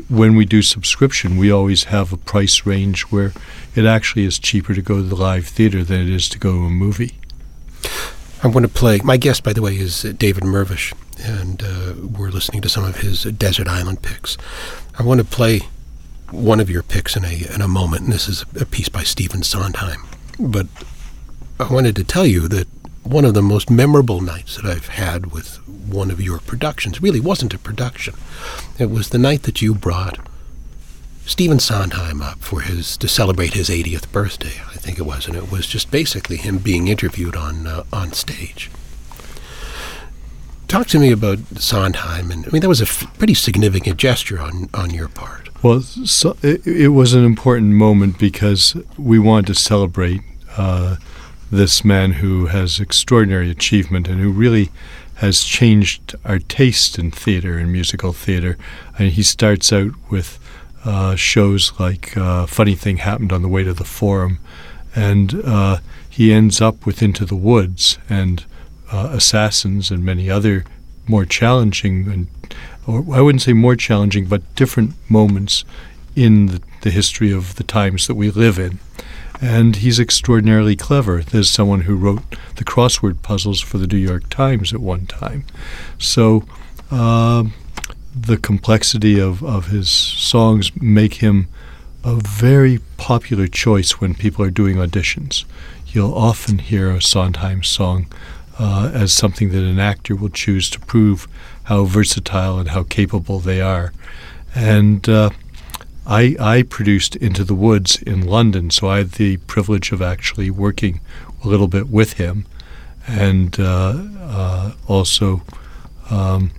when 0.09 0.35
we 0.35 0.45
do 0.45 0.61
subscription, 0.61 1.37
we 1.37 1.51
always 1.51 1.85
have 1.85 2.11
a 2.11 2.17
price 2.17 2.65
range 2.65 3.03
where 3.03 3.33
it 3.75 3.85
actually 3.85 4.25
is 4.25 4.39
cheaper 4.39 4.73
to 4.73 4.81
go 4.81 4.95
to 4.97 5.03
the 5.03 5.15
live 5.15 5.47
theater 5.47 5.83
than 5.83 6.01
it 6.01 6.09
is 6.09 6.29
to 6.29 6.39
go 6.39 6.53
to 6.53 6.65
a 6.65 6.69
movie. 6.69 7.17
I'm 8.43 8.51
going 8.51 8.63
to 8.63 8.69
play. 8.69 8.99
My 9.03 9.17
guest, 9.17 9.43
by 9.43 9.53
the 9.53 9.61
way, 9.61 9.77
is 9.77 10.03
David 10.03 10.43
Mirvish, 10.43 10.93
and 11.19 11.63
uh, 11.63 11.93
we're 12.17 12.29
listening 12.29 12.61
to 12.61 12.69
some 12.69 12.83
of 12.83 12.97
his 12.97 13.23
Desert 13.23 13.67
Island 13.67 14.01
picks. 14.01 14.37
I 14.99 15.03
want 15.03 15.19
to 15.19 15.25
play 15.25 15.61
one 16.31 16.59
of 16.59 16.69
your 16.69 16.83
picks 16.83 17.15
in 17.15 17.23
a 17.25 17.53
in 17.53 17.61
a 17.61 17.67
moment, 17.67 18.03
and 18.03 18.13
this 18.13 18.27
is 18.27 18.45
a 18.59 18.65
piece 18.65 18.89
by 18.89 19.03
Stephen 19.03 19.43
Sondheim. 19.43 20.05
But 20.39 20.67
I 21.59 21.71
wanted 21.71 21.95
to 21.95 22.03
tell 22.03 22.25
you 22.25 22.47
that 22.49 22.67
one 23.05 23.23
of 23.23 23.33
the 23.33 23.41
most 23.41 23.69
memorable 23.69 24.19
nights 24.19 24.55
that 24.55 24.65
I've 24.65 24.87
had 24.87 25.27
with 25.27 25.57
one 25.67 26.09
of 26.09 26.19
your 26.19 26.39
productions 26.39 27.01
really 27.01 27.19
wasn't 27.19 27.53
a 27.53 27.59
production. 27.59 28.15
It 28.79 28.89
was 28.89 29.09
the 29.09 29.19
night 29.19 29.43
that 29.43 29.61
you 29.61 29.75
brought 29.75 30.19
Stephen 31.25 31.59
Sondheim 31.59 32.21
up 32.21 32.39
for 32.39 32.61
his 32.61 32.97
to 32.97 33.07
celebrate 33.07 33.53
his 33.53 33.69
80th 33.69 34.11
birthday, 34.11 34.61
I 34.71 34.77
think 34.77 34.99
it 34.99 35.05
was, 35.05 35.27
and 35.27 35.35
it 35.35 35.51
was 35.51 35.67
just 35.67 35.91
basically 35.91 36.37
him 36.37 36.57
being 36.59 36.87
interviewed 36.87 37.35
on 37.35 37.67
uh, 37.67 37.83
on 37.93 38.13
stage. 38.13 38.69
Talk 40.67 40.87
to 40.87 40.99
me 40.99 41.11
about 41.11 41.39
Sondheim, 41.57 42.31
and 42.31 42.45
I 42.45 42.49
mean 42.49 42.61
that 42.61 42.69
was 42.69 42.81
a 42.81 42.85
f- 42.85 43.11
pretty 43.17 43.33
significant 43.33 43.97
gesture 43.97 44.39
on 44.39 44.69
on 44.73 44.91
your 44.91 45.07
part. 45.07 45.49
Well, 45.63 45.81
so 45.81 46.37
it, 46.43 46.65
it, 46.67 46.89
was 46.89 47.13
an 47.13 47.25
important 47.25 47.73
moment 47.73 48.19
because 48.19 48.75
we 48.97 49.17
wanted 49.17 49.47
to 49.47 49.55
celebrate. 49.55 50.21
Uh, 50.57 50.97
this 51.55 51.83
man 51.83 52.13
who 52.13 52.47
has 52.47 52.79
extraordinary 52.79 53.49
achievement 53.49 54.07
and 54.07 54.19
who 54.19 54.31
really 54.31 54.69
has 55.15 55.43
changed 55.43 56.15
our 56.25 56.39
taste 56.39 56.99
in 56.99 57.11
theater 57.11 57.57
and 57.57 57.71
musical 57.71 58.11
theater. 58.13 58.57
And 58.99 59.11
he 59.11 59.23
starts 59.23 59.71
out 59.71 59.91
with 60.09 60.39
uh, 60.83 61.15
shows 61.15 61.71
like 61.79 62.15
uh, 62.17 62.45
Funny 62.45 62.75
Thing 62.75 62.97
Happened 62.97 63.31
on 63.31 63.41
the 63.41 63.47
Way 63.47 63.63
to 63.63 63.73
the 63.73 63.83
Forum, 63.83 64.39
and 64.95 65.33
uh, 65.43 65.77
he 66.09 66.31
ends 66.31 66.61
up 66.61 66.85
with 66.85 67.01
Into 67.01 67.25
the 67.25 67.35
Woods 67.35 67.97
and 68.09 68.45
uh, 68.91 69.09
Assassins 69.13 69.89
and 69.89 70.05
many 70.05 70.29
other 70.29 70.63
more 71.07 71.25
challenging 71.25 72.07
and 72.07 72.27
or 72.87 73.03
I 73.13 73.21
wouldn't 73.21 73.41
say 73.41 73.53
more 73.53 73.75
challenging, 73.75 74.25
but 74.25 74.55
different 74.55 74.93
moments 75.09 75.65
in 76.15 76.47
the, 76.47 76.61
the 76.81 76.91
history 76.91 77.31
of 77.31 77.55
the 77.55 77.63
times 77.63 78.07
that 78.07 78.15
we 78.15 78.29
live 78.29 78.59
in. 78.59 78.79
And 79.41 79.77
he's 79.77 79.99
extraordinarily 79.99 80.75
clever. 80.75 81.21
There's 81.21 81.49
someone 81.49 81.81
who 81.81 81.95
wrote 81.95 82.23
the 82.55 82.63
crossword 82.63 83.21
puzzles 83.21 83.61
for 83.61 83.77
the 83.77 83.87
New 83.87 83.97
York 83.97 84.29
Times 84.29 84.73
at 84.73 84.79
one 84.79 85.05
time. 85.05 85.45
So 85.97 86.45
uh, 86.89 87.45
the 88.15 88.37
complexity 88.37 89.19
of, 89.19 89.43
of 89.43 89.67
his 89.67 89.89
songs 89.89 90.71
make 90.81 91.15
him 91.15 91.47
a 92.03 92.15
very 92.15 92.79
popular 92.97 93.47
choice 93.47 93.99
when 93.99 94.13
people 94.13 94.45
are 94.45 94.51
doing 94.51 94.77
auditions. 94.77 95.43
You'll 95.87 96.13
often 96.13 96.59
hear 96.59 96.91
a 96.91 97.01
Sondheim 97.01 97.63
song 97.63 98.07
uh, 98.59 98.91
as 98.93 99.11
something 99.11 99.49
that 99.51 99.63
an 99.63 99.79
actor 99.79 100.15
will 100.15 100.29
choose 100.29 100.69
to 100.69 100.79
prove 100.79 101.27
how 101.63 101.83
versatile 101.85 102.59
and 102.59 102.69
how 102.69 102.83
capable 102.83 103.39
they 103.39 103.59
are. 103.59 103.91
And 104.53 105.07
uh, 105.09 105.31
I, 106.07 106.35
I 106.39 106.61
produced 106.63 107.15
Into 107.15 107.43
the 107.43 107.55
Woods 107.55 108.01
in 108.03 108.25
London, 108.25 108.69
so 108.69 108.87
I 108.89 108.99
had 108.99 109.13
the 109.13 109.37
privilege 109.37 109.91
of 109.91 110.01
actually 110.01 110.51
working 110.51 111.01
a 111.43 111.47
little 111.47 111.67
bit 111.67 111.89
with 111.89 112.13
him, 112.13 112.45
and 113.07 113.59
uh, 113.59 114.03
uh, 114.21 114.71
also 114.87 115.41
um, 116.11 116.51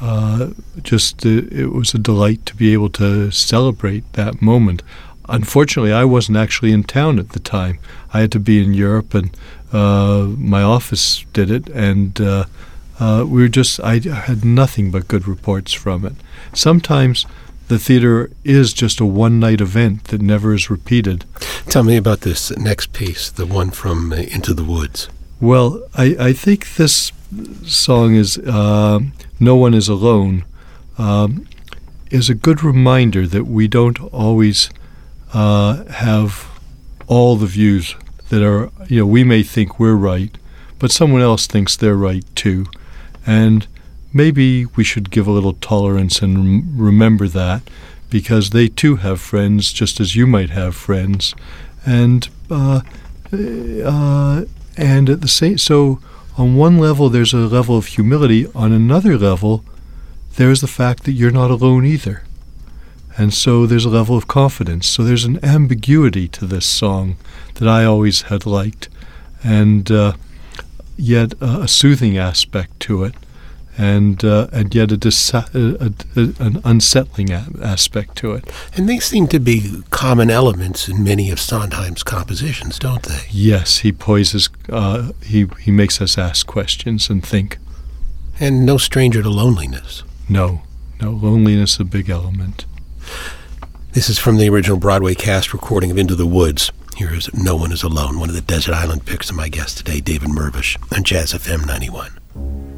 uh, 0.00 0.50
just 0.82 1.24
uh, 1.24 1.28
it 1.28 1.72
was 1.72 1.94
a 1.94 1.98
delight 1.98 2.44
to 2.46 2.56
be 2.56 2.72
able 2.72 2.90
to 2.90 3.30
celebrate 3.30 4.10
that 4.14 4.42
moment. 4.42 4.82
Unfortunately, 5.28 5.92
I 5.92 6.04
wasn't 6.04 6.38
actually 6.38 6.72
in 6.72 6.82
town 6.82 7.20
at 7.20 7.30
the 7.30 7.40
time. 7.40 7.78
I 8.12 8.20
had 8.20 8.32
to 8.32 8.40
be 8.40 8.62
in 8.62 8.74
Europe, 8.74 9.14
and 9.14 9.30
uh, 9.72 10.26
my 10.36 10.62
office 10.62 11.24
did 11.32 11.52
it, 11.52 11.68
and 11.68 12.20
uh, 12.20 12.46
we 12.98 13.42
were 13.42 13.48
just 13.48 13.78
I 13.78 14.00
had 14.00 14.44
nothing 14.44 14.90
but 14.90 15.06
good 15.06 15.28
reports 15.28 15.72
from 15.72 16.04
it. 16.04 16.14
Sometimes 16.52 17.26
the 17.68 17.78
theater 17.78 18.30
is 18.44 18.72
just 18.72 19.00
a 19.00 19.06
one 19.06 19.40
night 19.40 19.60
event 19.60 20.04
that 20.04 20.20
never 20.20 20.54
is 20.54 20.70
repeated. 20.70 21.24
Tell 21.66 21.82
me 21.82 21.96
about 21.96 22.20
this 22.20 22.56
next 22.56 22.92
piece, 22.92 23.30
the 23.30 23.46
one 23.46 23.70
from 23.70 24.12
uh, 24.12 24.16
Into 24.16 24.54
the 24.54 24.64
Woods. 24.64 25.08
Well, 25.40 25.82
I, 25.94 26.16
I 26.18 26.32
think 26.32 26.74
this 26.74 27.12
song 27.64 28.14
is 28.14 28.38
uh, 28.38 29.00
No 29.40 29.56
One 29.56 29.74
Is 29.74 29.88
Alone, 29.88 30.44
um, 30.98 31.48
is 32.10 32.28
a 32.28 32.34
good 32.34 32.62
reminder 32.62 33.26
that 33.26 33.44
we 33.44 33.66
don't 33.68 34.00
always 34.12 34.70
uh, 35.32 35.84
have 35.84 36.48
all 37.06 37.36
the 37.36 37.46
views 37.46 37.96
that 38.28 38.42
are, 38.42 38.70
you 38.88 39.00
know, 39.00 39.06
we 39.06 39.24
may 39.24 39.42
think 39.42 39.78
we're 39.78 39.94
right, 39.94 40.36
but 40.78 40.90
someone 40.90 41.22
else 41.22 41.46
thinks 41.46 41.76
they're 41.76 41.96
right 41.96 42.24
too. 42.34 42.66
And 43.26 43.66
maybe 44.12 44.66
we 44.66 44.84
should 44.84 45.10
give 45.10 45.26
a 45.26 45.30
little 45.30 45.54
tolerance 45.54 46.22
and 46.22 46.38
rem- 46.38 46.74
remember 46.76 47.28
that 47.28 47.62
because 48.10 48.50
they 48.50 48.68
too 48.68 48.96
have 48.96 49.20
friends, 49.20 49.72
just 49.72 49.98
as 49.98 50.14
you 50.14 50.26
might 50.26 50.50
have 50.50 50.76
friends. 50.76 51.34
And 51.86 52.28
uh, 52.50 52.82
uh, 53.32 54.44
and 54.76 55.08
at 55.08 55.20
the 55.20 55.28
same 55.28 55.58
so 55.58 56.00
on 56.36 56.56
one 56.56 56.78
level 56.78 57.08
there's 57.08 57.32
a 57.32 57.38
level 57.38 57.76
of 57.76 57.86
humility. 57.86 58.46
On 58.54 58.72
another 58.72 59.16
level 59.16 59.64
there's 60.36 60.60
the 60.60 60.66
fact 60.66 61.04
that 61.04 61.12
you're 61.12 61.30
not 61.30 61.50
alone 61.50 61.84
either. 61.84 62.24
And 63.16 63.34
so 63.34 63.66
there's 63.66 63.84
a 63.84 63.90
level 63.90 64.16
of 64.16 64.26
confidence. 64.26 64.88
So 64.88 65.02
there's 65.02 65.24
an 65.24 65.44
ambiguity 65.44 66.28
to 66.28 66.46
this 66.46 66.64
song 66.64 67.16
that 67.54 67.68
i 67.68 67.84
always 67.84 68.22
had 68.22 68.46
liked. 68.46 68.88
And 69.44 69.90
uh, 69.90 70.14
yet 70.96 71.34
a 71.40 71.68
soothing 71.68 72.16
aspect 72.16 72.80
to 72.80 73.04
it 73.04 73.14
and 73.78 74.24
uh, 74.24 74.48
and 74.52 74.74
yet 74.74 74.92
a, 74.92 74.96
dis- 74.96 75.32
a, 75.32 75.44
a, 75.54 76.20
an 76.38 76.60
unsettling 76.64 77.32
aspect 77.32 78.16
to 78.18 78.32
it. 78.32 78.50
And 78.76 78.88
they 78.88 78.98
seem 78.98 79.28
to 79.28 79.40
be 79.40 79.82
common 79.90 80.30
elements 80.30 80.88
in 80.88 81.02
many 81.02 81.30
of 81.30 81.40
Sondheim's 81.40 82.02
compositions, 82.02 82.78
don't 82.78 83.02
they? 83.02 83.22
Yes, 83.30 83.78
he 83.78 83.92
poises. 83.92 84.48
Uh, 84.68 85.12
he 85.22 85.46
he 85.60 85.70
makes 85.70 86.00
us 86.00 86.18
ask 86.18 86.46
questions 86.46 87.08
and 87.08 87.24
think. 87.24 87.58
And 88.40 88.66
no 88.66 88.76
stranger 88.76 89.22
to 89.22 89.28
loneliness. 89.30 90.02
No, 90.28 90.62
no 91.00 91.10
loneliness 91.10 91.78
a 91.78 91.84
big 91.84 92.10
element. 92.10 92.64
This 93.92 94.08
is 94.08 94.18
from 94.18 94.38
the 94.38 94.48
original 94.48 94.78
Broadway 94.78 95.14
cast 95.14 95.52
recording 95.52 95.90
of 95.90 95.98
Into 95.98 96.14
the 96.14 96.26
Woods. 96.26 96.72
Here 96.96 97.12
is 97.14 97.32
No 97.34 97.56
One 97.56 97.72
Is 97.72 97.82
Alone, 97.82 98.18
one 98.18 98.28
of 98.28 98.34
the 98.34 98.40
Desert 98.40 98.74
Island 98.74 99.04
picks 99.04 99.28
of 99.30 99.36
my 99.36 99.48
guest 99.48 99.78
today, 99.78 100.00
David 100.00 100.28
Mirvish, 100.30 100.78
on 100.96 101.04
Jazz 101.04 101.32
FM 101.32 101.66
91. 101.66 102.71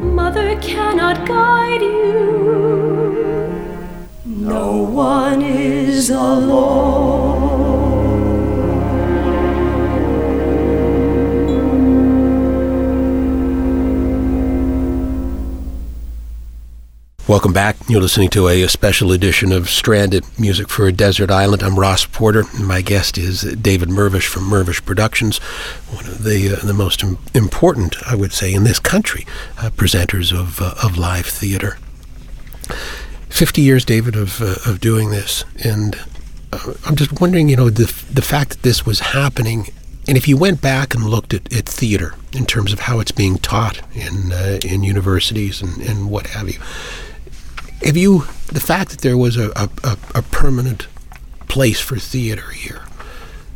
Mother 0.00 0.56
cannot 0.60 1.26
guide 1.26 1.82
you. 1.82 3.06
No 4.24 4.82
one 4.82 5.42
is 5.42 6.10
alone. 6.10 6.75
Welcome 17.36 17.52
back. 17.52 17.76
You're 17.86 18.00
listening 18.00 18.30
to 18.30 18.48
a, 18.48 18.62
a, 18.62 18.68
special 18.70 19.12
edition 19.12 19.52
of 19.52 19.68
Stranded 19.68 20.24
Music 20.38 20.70
for 20.70 20.86
a 20.86 20.92
Desert 20.92 21.30
Island. 21.30 21.62
I'm 21.62 21.78
Ross 21.78 22.06
Porter, 22.06 22.44
and 22.54 22.66
my 22.66 22.80
guest 22.80 23.18
is 23.18 23.42
David 23.42 23.90
Mirvish 23.90 24.26
from 24.26 24.44
Mirvish 24.44 24.82
Productions, 24.82 25.36
one 25.92 26.06
of 26.06 26.24
the 26.24 26.56
uh, 26.56 26.66
the 26.66 26.72
most 26.72 27.02
Im- 27.02 27.18
important, 27.34 27.94
I 28.06 28.14
would 28.14 28.32
say, 28.32 28.54
in 28.54 28.64
this 28.64 28.78
country, 28.78 29.26
uh, 29.58 29.68
presenters 29.68 30.32
of 30.32 30.62
uh, 30.62 30.76
of 30.82 30.96
live 30.96 31.26
theater. 31.26 31.76
Fifty 33.28 33.60
years, 33.60 33.84
David, 33.84 34.16
of 34.16 34.40
uh, 34.40 34.54
of 34.64 34.80
doing 34.80 35.10
this, 35.10 35.44
and 35.62 35.94
uh, 36.54 36.72
I'm 36.86 36.96
just 36.96 37.20
wondering, 37.20 37.50
you 37.50 37.56
know, 37.56 37.68
the 37.68 37.92
the 38.10 38.22
fact 38.22 38.48
that 38.48 38.62
this 38.62 38.86
was 38.86 39.00
happening 39.00 39.66
and 40.08 40.16
if 40.16 40.28
you 40.28 40.36
went 40.36 40.62
back 40.62 40.94
and 40.94 41.04
looked 41.04 41.34
at, 41.34 41.52
at 41.52 41.66
theater 41.66 42.14
in 42.32 42.46
terms 42.46 42.72
of 42.72 42.80
how 42.80 43.00
it's 43.00 43.10
being 43.10 43.38
taught 43.38 43.82
in 43.92 44.32
uh, 44.32 44.60
in 44.64 44.84
universities 44.84 45.60
and, 45.60 45.82
and 45.82 46.08
what 46.08 46.28
have 46.28 46.48
you, 46.48 46.60
have 47.84 47.96
you 47.96 48.20
the 48.46 48.60
fact 48.60 48.90
that 48.90 49.00
there 49.00 49.18
was 49.18 49.36
a, 49.36 49.50
a, 49.56 49.68
a 50.14 50.22
permanent 50.22 50.86
place 51.48 51.80
for 51.80 51.96
theater 51.96 52.50
here? 52.50 52.82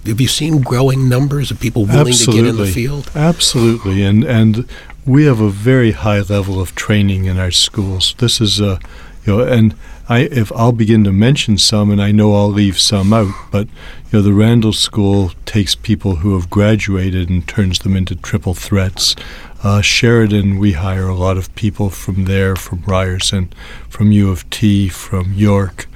Have 0.07 0.21
you 0.21 0.29
seen 0.29 0.63
growing 0.63 1.09
numbers 1.09 1.51
of 1.51 1.61
people 1.61 1.85
willing 1.85 2.09
Absolutely. 2.09 2.43
to 2.43 2.47
get 2.47 2.49
in 2.49 2.57
the 2.57 2.73
field? 2.73 3.11
Absolutely, 3.15 4.03
and 4.03 4.25
and 4.25 4.69
we 5.07 5.25
have 5.25 5.41
a 5.41 5.51
very 5.51 5.93
high 5.93 6.21
level 6.21 6.61
of 6.61 6.75
training 6.75 7.25
in 7.25 7.39
our 7.39 7.51
schools. 7.51 8.15
This 8.19 8.41
is 8.41 8.61
a, 8.61 8.79
you 9.25 9.37
know, 9.37 9.43
and 9.43 9.75
I 10.09 10.21
if 10.21 10.51
I'll 10.53 10.73
begin 10.73 11.05
to 11.05 11.13
mention 11.13 11.59
some, 11.59 11.91
and 11.91 12.03
I 12.03 12.11
know 12.11 12.35
I'll 12.35 12.49
leave 12.49 12.79
some 12.81 13.13
out, 13.13 13.35
but 13.51 13.69
you 14.11 14.19
know, 14.19 14.23
the 14.23 14.33
Randall 14.33 14.73
School 14.73 15.33
takes 15.47 15.75
people 15.75 16.17
who 16.17 16.35
have 16.35 16.51
graduated 16.51 17.29
and 17.29 17.47
turns 17.47 17.79
them 17.81 17.97
into 17.97 18.17
triple 18.17 18.55
threats. 18.55 19.15
Uh, 19.63 19.83
Sheridan, 19.83 20.59
we 20.59 20.73
hire 20.73 21.09
a 21.09 21.15
lot 21.15 21.37
of 21.37 21.55
people 21.55 21.91
from 21.91 22.25
there, 22.25 22.57
from 22.57 22.83
Ryerson, 22.83 23.53
from 23.89 24.11
U 24.11 24.31
of 24.31 24.49
T, 24.51 24.89
from 24.89 25.35
York. 25.35 25.87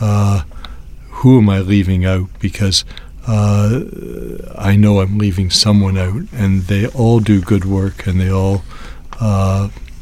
Uh, 0.00 0.42
who 1.10 1.38
am 1.38 1.50
I 1.50 1.60
leaving 1.60 2.04
out? 2.06 2.28
Because 2.38 2.84
uh, 3.28 3.80
I 4.56 4.74
know 4.74 5.00
I'm 5.00 5.18
leaving 5.18 5.50
someone 5.50 5.98
out, 5.98 6.22
and 6.32 6.62
they 6.62 6.86
all 6.86 7.20
do 7.20 7.40
good 7.40 7.64
work, 7.64 8.06
and 8.06 8.20
they 8.20 8.30
all. 8.30 8.62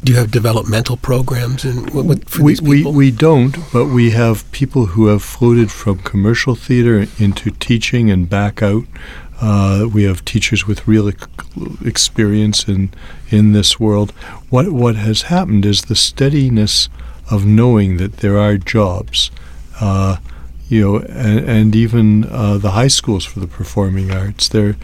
Do 0.03 0.13
you 0.13 0.17
have 0.17 0.31
developmental 0.31 0.95
programs 0.95 1.65
in, 1.65 1.87
for 1.87 2.03
we, 2.03 2.53
these 2.53 2.61
people? 2.61 2.91
We, 2.93 2.97
we 2.97 3.11
don't, 3.11 3.57
but 3.73 3.87
we 3.87 4.11
have 4.11 4.49
people 4.51 4.87
who 4.87 5.07
have 5.07 5.21
floated 5.21 5.71
from 5.71 5.99
commercial 5.99 6.55
theater 6.55 7.05
into 7.17 7.51
teaching 7.51 8.09
and 8.09 8.29
back 8.29 8.61
out. 8.61 8.85
Uh, 9.41 9.87
we 9.91 10.03
have 10.03 10.23
teachers 10.23 10.65
with 10.65 10.87
real 10.87 11.11
experience 11.85 12.67
in 12.67 12.91
in 13.29 13.51
this 13.53 13.79
world. 13.79 14.11
What 14.49 14.69
what 14.69 14.95
has 14.95 15.23
happened 15.23 15.65
is 15.65 15.83
the 15.83 15.95
steadiness 15.95 16.89
of 17.29 17.45
knowing 17.45 17.97
that 17.97 18.17
there 18.17 18.37
are 18.37 18.57
jobs. 18.57 19.31
Uh, 19.81 20.17
you 20.67 20.81
know, 20.81 20.97
and, 20.99 21.39
and 21.49 21.75
even 21.75 22.25
uh, 22.25 22.57
the 22.57 22.71
high 22.71 22.87
schools 22.87 23.25
for 23.25 23.39
the 23.39 23.47
performing 23.47 24.11
arts, 24.11 24.47
there 24.47 24.75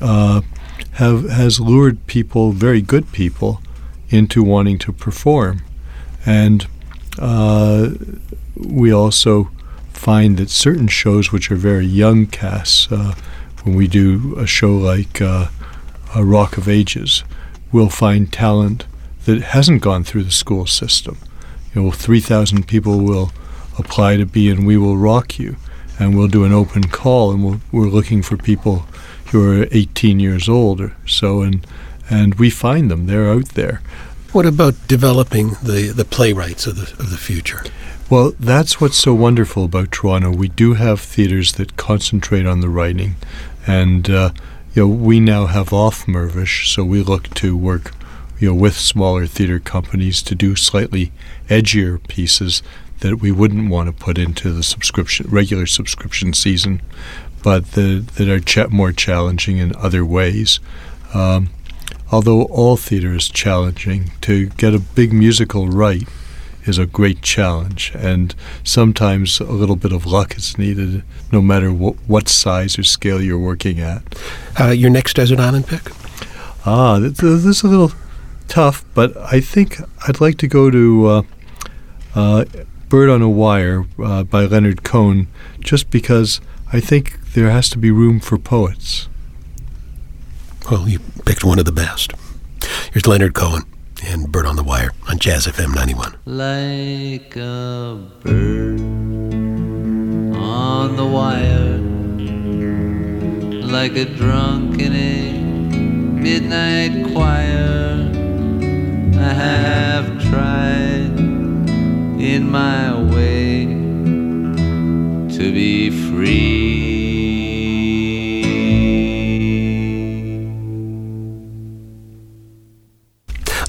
uh, 0.00 0.40
have 0.92 1.28
has 1.28 1.60
lured 1.60 2.06
people, 2.06 2.52
very 2.52 2.80
good 2.80 3.12
people, 3.12 3.60
into 4.10 4.42
wanting 4.42 4.78
to 4.78 4.92
perform, 4.92 5.62
and 6.24 6.66
uh, 7.18 7.90
we 8.56 8.92
also 8.92 9.50
find 9.92 10.36
that 10.36 10.50
certain 10.50 10.88
shows 10.88 11.32
which 11.32 11.50
are 11.50 11.56
very 11.56 11.86
young 11.86 12.26
casts, 12.26 12.90
uh, 12.92 13.14
when 13.62 13.74
we 13.74 13.88
do 13.88 14.34
a 14.36 14.46
show 14.46 14.74
like 14.76 15.20
uh, 15.20 15.48
a 16.14 16.24
Rock 16.24 16.58
of 16.58 16.68
Ages, 16.68 17.24
we'll 17.72 17.88
find 17.88 18.32
talent 18.32 18.86
that 19.24 19.40
hasn't 19.40 19.82
gone 19.82 20.04
through 20.04 20.24
the 20.24 20.30
school 20.30 20.66
system. 20.66 21.16
You 21.74 21.82
know, 21.82 21.90
3,000 21.90 22.68
people 22.68 22.98
will 23.00 23.32
apply 23.78 24.18
to 24.18 24.26
be 24.26 24.48
in 24.48 24.66
We 24.66 24.76
Will 24.76 24.98
Rock 24.98 25.38
You, 25.38 25.56
and 25.98 26.16
we'll 26.16 26.28
do 26.28 26.44
an 26.44 26.52
open 26.52 26.84
call, 26.84 27.32
and 27.32 27.42
we'll, 27.42 27.60
we're 27.72 27.88
looking 27.88 28.22
for 28.22 28.36
people 28.36 28.86
who 29.32 29.62
are 29.62 29.66
18 29.72 30.20
years 30.20 30.48
old 30.48 30.80
or 30.80 30.94
so, 31.06 31.40
and 31.40 31.66
and 32.10 32.34
we 32.36 32.50
find 32.50 32.90
them. 32.90 33.06
They're 33.06 33.30
out 33.30 33.50
there. 33.50 33.80
What 34.32 34.46
about 34.46 34.74
developing 34.88 35.50
the, 35.62 35.92
the 35.94 36.04
playwrights 36.04 36.66
of 36.66 36.76
the 36.76 36.92
of 37.00 37.10
the 37.10 37.16
future? 37.16 37.62
Well, 38.10 38.32
that's 38.38 38.80
what's 38.80 38.98
so 38.98 39.14
wonderful 39.14 39.64
about 39.64 39.92
Toronto. 39.92 40.30
We 40.30 40.48
do 40.48 40.74
have 40.74 41.00
theaters 41.00 41.52
that 41.52 41.76
concentrate 41.76 42.44
on 42.44 42.60
the 42.60 42.68
writing, 42.68 43.16
and 43.66 44.10
uh, 44.10 44.30
you 44.74 44.82
know 44.82 44.88
we 44.88 45.20
now 45.20 45.46
have 45.46 45.72
off 45.72 46.06
Mirvish, 46.06 46.66
so 46.66 46.84
we 46.84 47.02
look 47.02 47.32
to 47.34 47.56
work 47.56 47.92
you 48.38 48.48
know 48.48 48.54
with 48.54 48.76
smaller 48.76 49.26
theater 49.26 49.58
companies 49.58 50.20
to 50.22 50.34
do 50.34 50.56
slightly 50.56 51.12
edgier 51.48 52.06
pieces 52.08 52.62
that 53.00 53.20
we 53.20 53.32
wouldn't 53.32 53.70
want 53.70 53.86
to 53.86 54.04
put 54.04 54.18
into 54.18 54.50
the 54.52 54.62
subscription 54.62 55.26
regular 55.30 55.66
subscription 55.66 56.32
season, 56.32 56.82
but 57.42 57.72
the, 57.72 58.04
that 58.16 58.28
are 58.28 58.40
ch- 58.40 58.70
more 58.70 58.92
challenging 58.92 59.58
in 59.58 59.74
other 59.76 60.04
ways. 60.04 60.60
Um, 61.14 61.50
although 62.14 62.44
all 62.44 62.76
theater 62.76 63.12
is 63.12 63.28
challenging, 63.28 64.12
to 64.20 64.46
get 64.50 64.72
a 64.72 64.78
big 64.78 65.12
musical 65.12 65.66
right 65.66 66.06
is 66.64 66.78
a 66.78 66.86
great 66.86 67.20
challenge, 67.22 67.90
and 67.92 68.36
sometimes 68.62 69.40
a 69.40 69.50
little 69.50 69.74
bit 69.74 69.90
of 69.90 70.06
luck 70.06 70.36
is 70.36 70.56
needed, 70.56 71.02
no 71.32 71.42
matter 71.42 71.72
what, 71.72 71.96
what 72.06 72.28
size 72.28 72.78
or 72.78 72.84
scale 72.84 73.20
you're 73.20 73.36
working 73.36 73.80
at. 73.80 74.02
Uh, 74.60 74.68
your 74.68 74.90
next 74.90 75.16
desert 75.16 75.40
island 75.40 75.66
pick? 75.66 75.90
Ah, 76.64 77.00
this, 77.00 77.18
this 77.18 77.44
is 77.44 77.64
a 77.64 77.66
little 77.66 77.90
tough, 78.46 78.84
but 78.94 79.16
I 79.16 79.40
think 79.40 79.80
I'd 80.06 80.20
like 80.20 80.38
to 80.38 80.46
go 80.46 80.70
to 80.70 81.06
uh, 81.08 81.22
uh, 82.14 82.44
Bird 82.88 83.10
on 83.10 83.22
a 83.22 83.28
Wire 83.28 83.86
uh, 84.00 84.22
by 84.22 84.44
Leonard 84.44 84.84
Cohen, 84.84 85.26
just 85.58 85.90
because 85.90 86.40
I 86.72 86.78
think 86.78 87.32
there 87.32 87.50
has 87.50 87.68
to 87.70 87.78
be 87.78 87.90
room 87.90 88.20
for 88.20 88.38
poets. 88.38 89.08
Well, 90.70 90.88
you 90.88 90.98
picked 91.26 91.44
one 91.44 91.58
of 91.58 91.66
the 91.66 91.72
best. 91.72 92.12
Here's 92.92 93.06
Leonard 93.06 93.34
Cohen 93.34 93.64
and 94.02 94.32
Bird 94.32 94.46
on 94.46 94.56
the 94.56 94.62
Wire 94.62 94.92
on 95.08 95.18
Jazz 95.18 95.46
FM 95.46 95.74
91. 95.74 96.16
Like 96.24 97.36
a 97.36 98.00
bird 98.22 98.80
on 100.36 100.96
the 100.96 101.04
wire, 101.04 101.78
like 103.66 103.96
a 103.96 104.06
drunk 104.06 104.80
in 104.80 104.94
a 104.94 105.32
midnight 106.20 107.12
choir. 107.12 108.10
I 109.20 109.32
have 109.34 110.22
tried 110.30 111.18
in 112.20 112.50
my 112.50 113.02
way 113.12 113.66
to 115.36 115.52
be 115.52 115.90
free. 116.10 116.93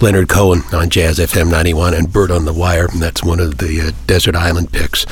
Leonard 0.05 0.29
Cohen 0.29 0.61
on 0.71 0.91
Jazz 0.91 1.17
FM 1.17 1.49
91 1.49 1.95
and 1.95 2.13
Bird 2.13 2.29
on 2.29 2.45
the 2.45 2.53
Wire. 2.53 2.85
And 2.85 3.01
that's 3.01 3.23
one 3.23 3.39
of 3.39 3.57
the 3.57 3.81
uh, 3.81 3.91
Desert 4.05 4.35
Island 4.35 4.71
picks 4.71 5.03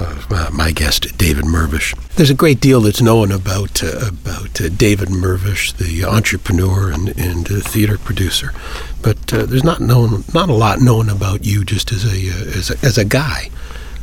of 0.00 0.32
uh, 0.32 0.50
my 0.52 0.72
guest, 0.72 1.16
David 1.16 1.44
Mirvish. 1.44 1.96
There's 2.16 2.28
a 2.28 2.34
great 2.34 2.58
deal 2.58 2.80
that's 2.80 3.00
known 3.00 3.30
about 3.30 3.84
uh, 3.84 4.08
about 4.08 4.60
uh, 4.60 4.68
David 4.70 5.10
Mirvish, 5.10 5.76
the 5.76 6.04
entrepreneur 6.04 6.90
and, 6.90 7.16
and 7.16 7.52
uh, 7.52 7.60
theater 7.60 7.96
producer, 7.98 8.52
but 9.00 9.32
uh, 9.32 9.46
there's 9.46 9.62
not 9.62 9.80
known 9.80 10.24
not 10.34 10.48
a 10.48 10.54
lot 10.54 10.80
known 10.80 11.08
about 11.08 11.44
you 11.44 11.64
just 11.64 11.92
as 11.92 12.04
a 12.04 12.28
uh, 12.28 12.58
as 12.58 12.68
a, 12.68 12.84
as 12.84 12.98
a 12.98 13.04
guy. 13.04 13.48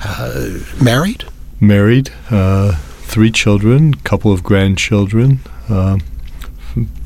Uh, 0.01 0.51
married? 0.81 1.25
Married, 1.59 2.11
uh, 2.31 2.77
three 3.01 3.29
children, 3.29 3.93
couple 3.93 4.31
of 4.31 4.41
grandchildren. 4.41 5.41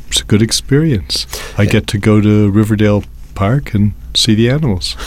It's 0.07 0.21
a 0.21 0.25
good 0.25 0.43
experience. 0.43 1.25
I 1.57 1.65
get 1.65 1.87
to 1.87 1.97
go 1.97 2.21
to 2.21 2.51
Riverdale 2.51 3.03
Park 3.35 3.73
and 3.73 3.93
see 4.13 4.35
the 4.35 4.49
animals. 4.49 4.95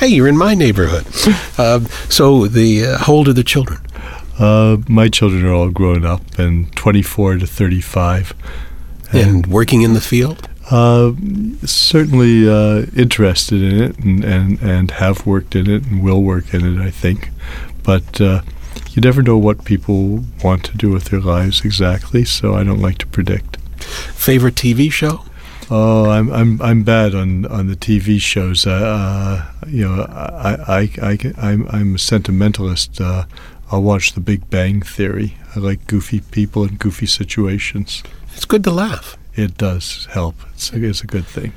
Hey, 0.00 0.08
you're 0.08 0.28
in 0.28 0.38
my 0.38 0.54
neighborhood. 0.54 1.06
Uh, 1.58 1.80
so 2.08 2.46
the 2.46 2.86
uh, 2.86 2.98
how 2.98 3.12
old 3.12 3.28
are 3.28 3.34
the 3.34 3.44
children? 3.44 3.80
Uh, 4.38 4.78
my 4.88 5.08
children 5.08 5.44
are 5.44 5.52
all 5.52 5.70
grown 5.70 6.06
up 6.06 6.38
and 6.38 6.74
24 6.74 7.38
to 7.38 7.46
35. 7.46 8.32
And 9.12 9.46
working 9.46 9.82
in 9.82 9.94
the 9.94 10.00
field? 10.00 10.48
Uh, 10.70 11.12
certainly 11.64 12.48
uh, 12.48 12.86
interested 12.94 13.62
in 13.62 13.82
it 13.82 13.98
and, 13.98 14.24
and, 14.24 14.62
and 14.62 14.90
have 14.92 15.26
worked 15.26 15.56
in 15.56 15.68
it 15.68 15.84
and 15.84 16.02
will 16.02 16.22
work 16.22 16.54
in 16.54 16.64
it, 16.64 16.80
I 16.82 16.90
think. 16.90 17.30
But 17.82 18.20
uh, 18.20 18.42
you 18.90 19.02
never 19.02 19.22
know 19.22 19.38
what 19.38 19.64
people 19.64 20.24
want 20.44 20.64
to 20.64 20.76
do 20.76 20.90
with 20.90 21.06
their 21.06 21.20
lives 21.20 21.64
exactly, 21.64 22.24
so 22.24 22.54
I 22.54 22.64
don't 22.64 22.80
like 22.80 22.98
to 22.98 23.06
predict. 23.06 23.56
Favorite 23.78 24.54
TV 24.54 24.92
show? 24.92 25.24
Oh, 25.70 26.08
I'm 26.08 26.32
I'm 26.32 26.62
I'm 26.62 26.82
bad 26.82 27.14
on, 27.14 27.44
on 27.46 27.66
the 27.66 27.76
TV 27.76 28.20
shows. 28.20 28.66
Uh, 28.66 28.70
uh, 28.70 29.66
you 29.66 29.86
know, 29.86 30.02
I 30.02 30.56
I 30.66 30.90
I 31.02 31.32
I'm 31.36 31.68
I'm 31.68 31.94
a 31.94 31.98
sentimentalist. 31.98 33.00
Uh, 33.00 33.24
I'll 33.70 33.82
watch 33.82 34.12
The 34.12 34.20
Big 34.20 34.48
Bang 34.48 34.80
Theory. 34.80 35.36
I 35.54 35.58
like 35.58 35.86
goofy 35.86 36.20
people 36.20 36.62
and 36.64 36.78
goofy 36.78 37.04
situations. 37.06 38.02
It's 38.34 38.46
good 38.46 38.64
to 38.64 38.70
laugh. 38.70 39.18
It 39.34 39.58
does 39.58 40.06
help. 40.10 40.36
It's 40.54 40.72
a, 40.72 40.82
it's 40.82 41.02
a 41.02 41.06
good 41.06 41.26
thing. 41.26 41.52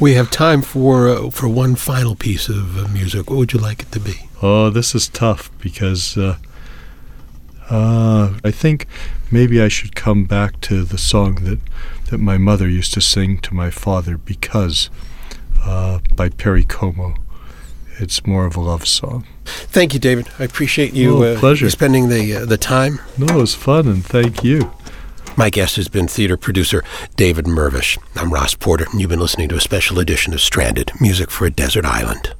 We 0.00 0.14
have 0.14 0.30
time 0.30 0.60
for 0.60 1.08
uh, 1.08 1.30
for 1.30 1.48
one 1.48 1.76
final 1.76 2.16
piece 2.16 2.48
of 2.48 2.76
uh, 2.76 2.88
music. 2.88 3.30
What 3.30 3.36
would 3.36 3.52
you 3.52 3.60
like 3.60 3.82
it 3.82 3.92
to 3.92 4.00
be? 4.00 4.28
Oh, 4.42 4.70
this 4.70 4.94
is 4.94 5.08
tough 5.08 5.50
because 5.60 6.18
uh, 6.18 6.36
uh, 7.70 8.34
I 8.44 8.50
think 8.50 8.86
maybe 9.30 9.60
I 9.60 9.68
should 9.68 9.94
come 9.94 10.24
back 10.24 10.60
to 10.62 10.84
the 10.84 10.98
song 10.98 11.36
that, 11.44 11.58
that 12.10 12.18
my 12.18 12.38
mother 12.38 12.68
used 12.68 12.94
to 12.94 13.00
sing 13.00 13.38
to 13.38 13.54
my 13.54 13.70
father 13.70 14.16
because 14.18 14.90
uh, 15.64 15.98
by 16.14 16.28
Perry 16.28 16.64
Como. 16.64 17.14
It's 17.98 18.26
more 18.26 18.44
of 18.44 18.56
a 18.56 18.60
love 18.60 18.86
song. 18.86 19.26
Thank 19.46 19.94
you, 19.94 19.98
David. 20.00 20.28
I 20.38 20.44
appreciate 20.44 20.92
you 20.92 21.24
Oh, 21.24 21.38
pleasure. 21.38 21.70
spending 21.70 22.10
the 22.10 22.36
uh, 22.36 22.44
the 22.44 22.58
time. 22.58 23.00
No, 23.16 23.26
it 23.38 23.40
was 23.40 23.54
fun, 23.54 23.88
and 23.88 24.04
thank 24.04 24.44
you. 24.44 24.70
My 25.34 25.48
guest 25.48 25.76
has 25.76 25.88
been 25.88 26.06
theater 26.06 26.36
producer 26.36 26.84
David 27.16 27.46
Mirvish. 27.46 27.96
I'm 28.14 28.34
Ross 28.34 28.54
Porter, 28.54 28.84
and 28.92 29.00
you've 29.00 29.08
been 29.08 29.18
listening 29.20 29.48
to 29.48 29.56
a 29.56 29.60
special 29.62 29.98
edition 29.98 30.34
of 30.34 30.42
Stranded 30.42 30.92
Music 31.00 31.30
for 31.30 31.46
a 31.46 31.50
Desert 31.50 31.86
Island. 31.86 32.34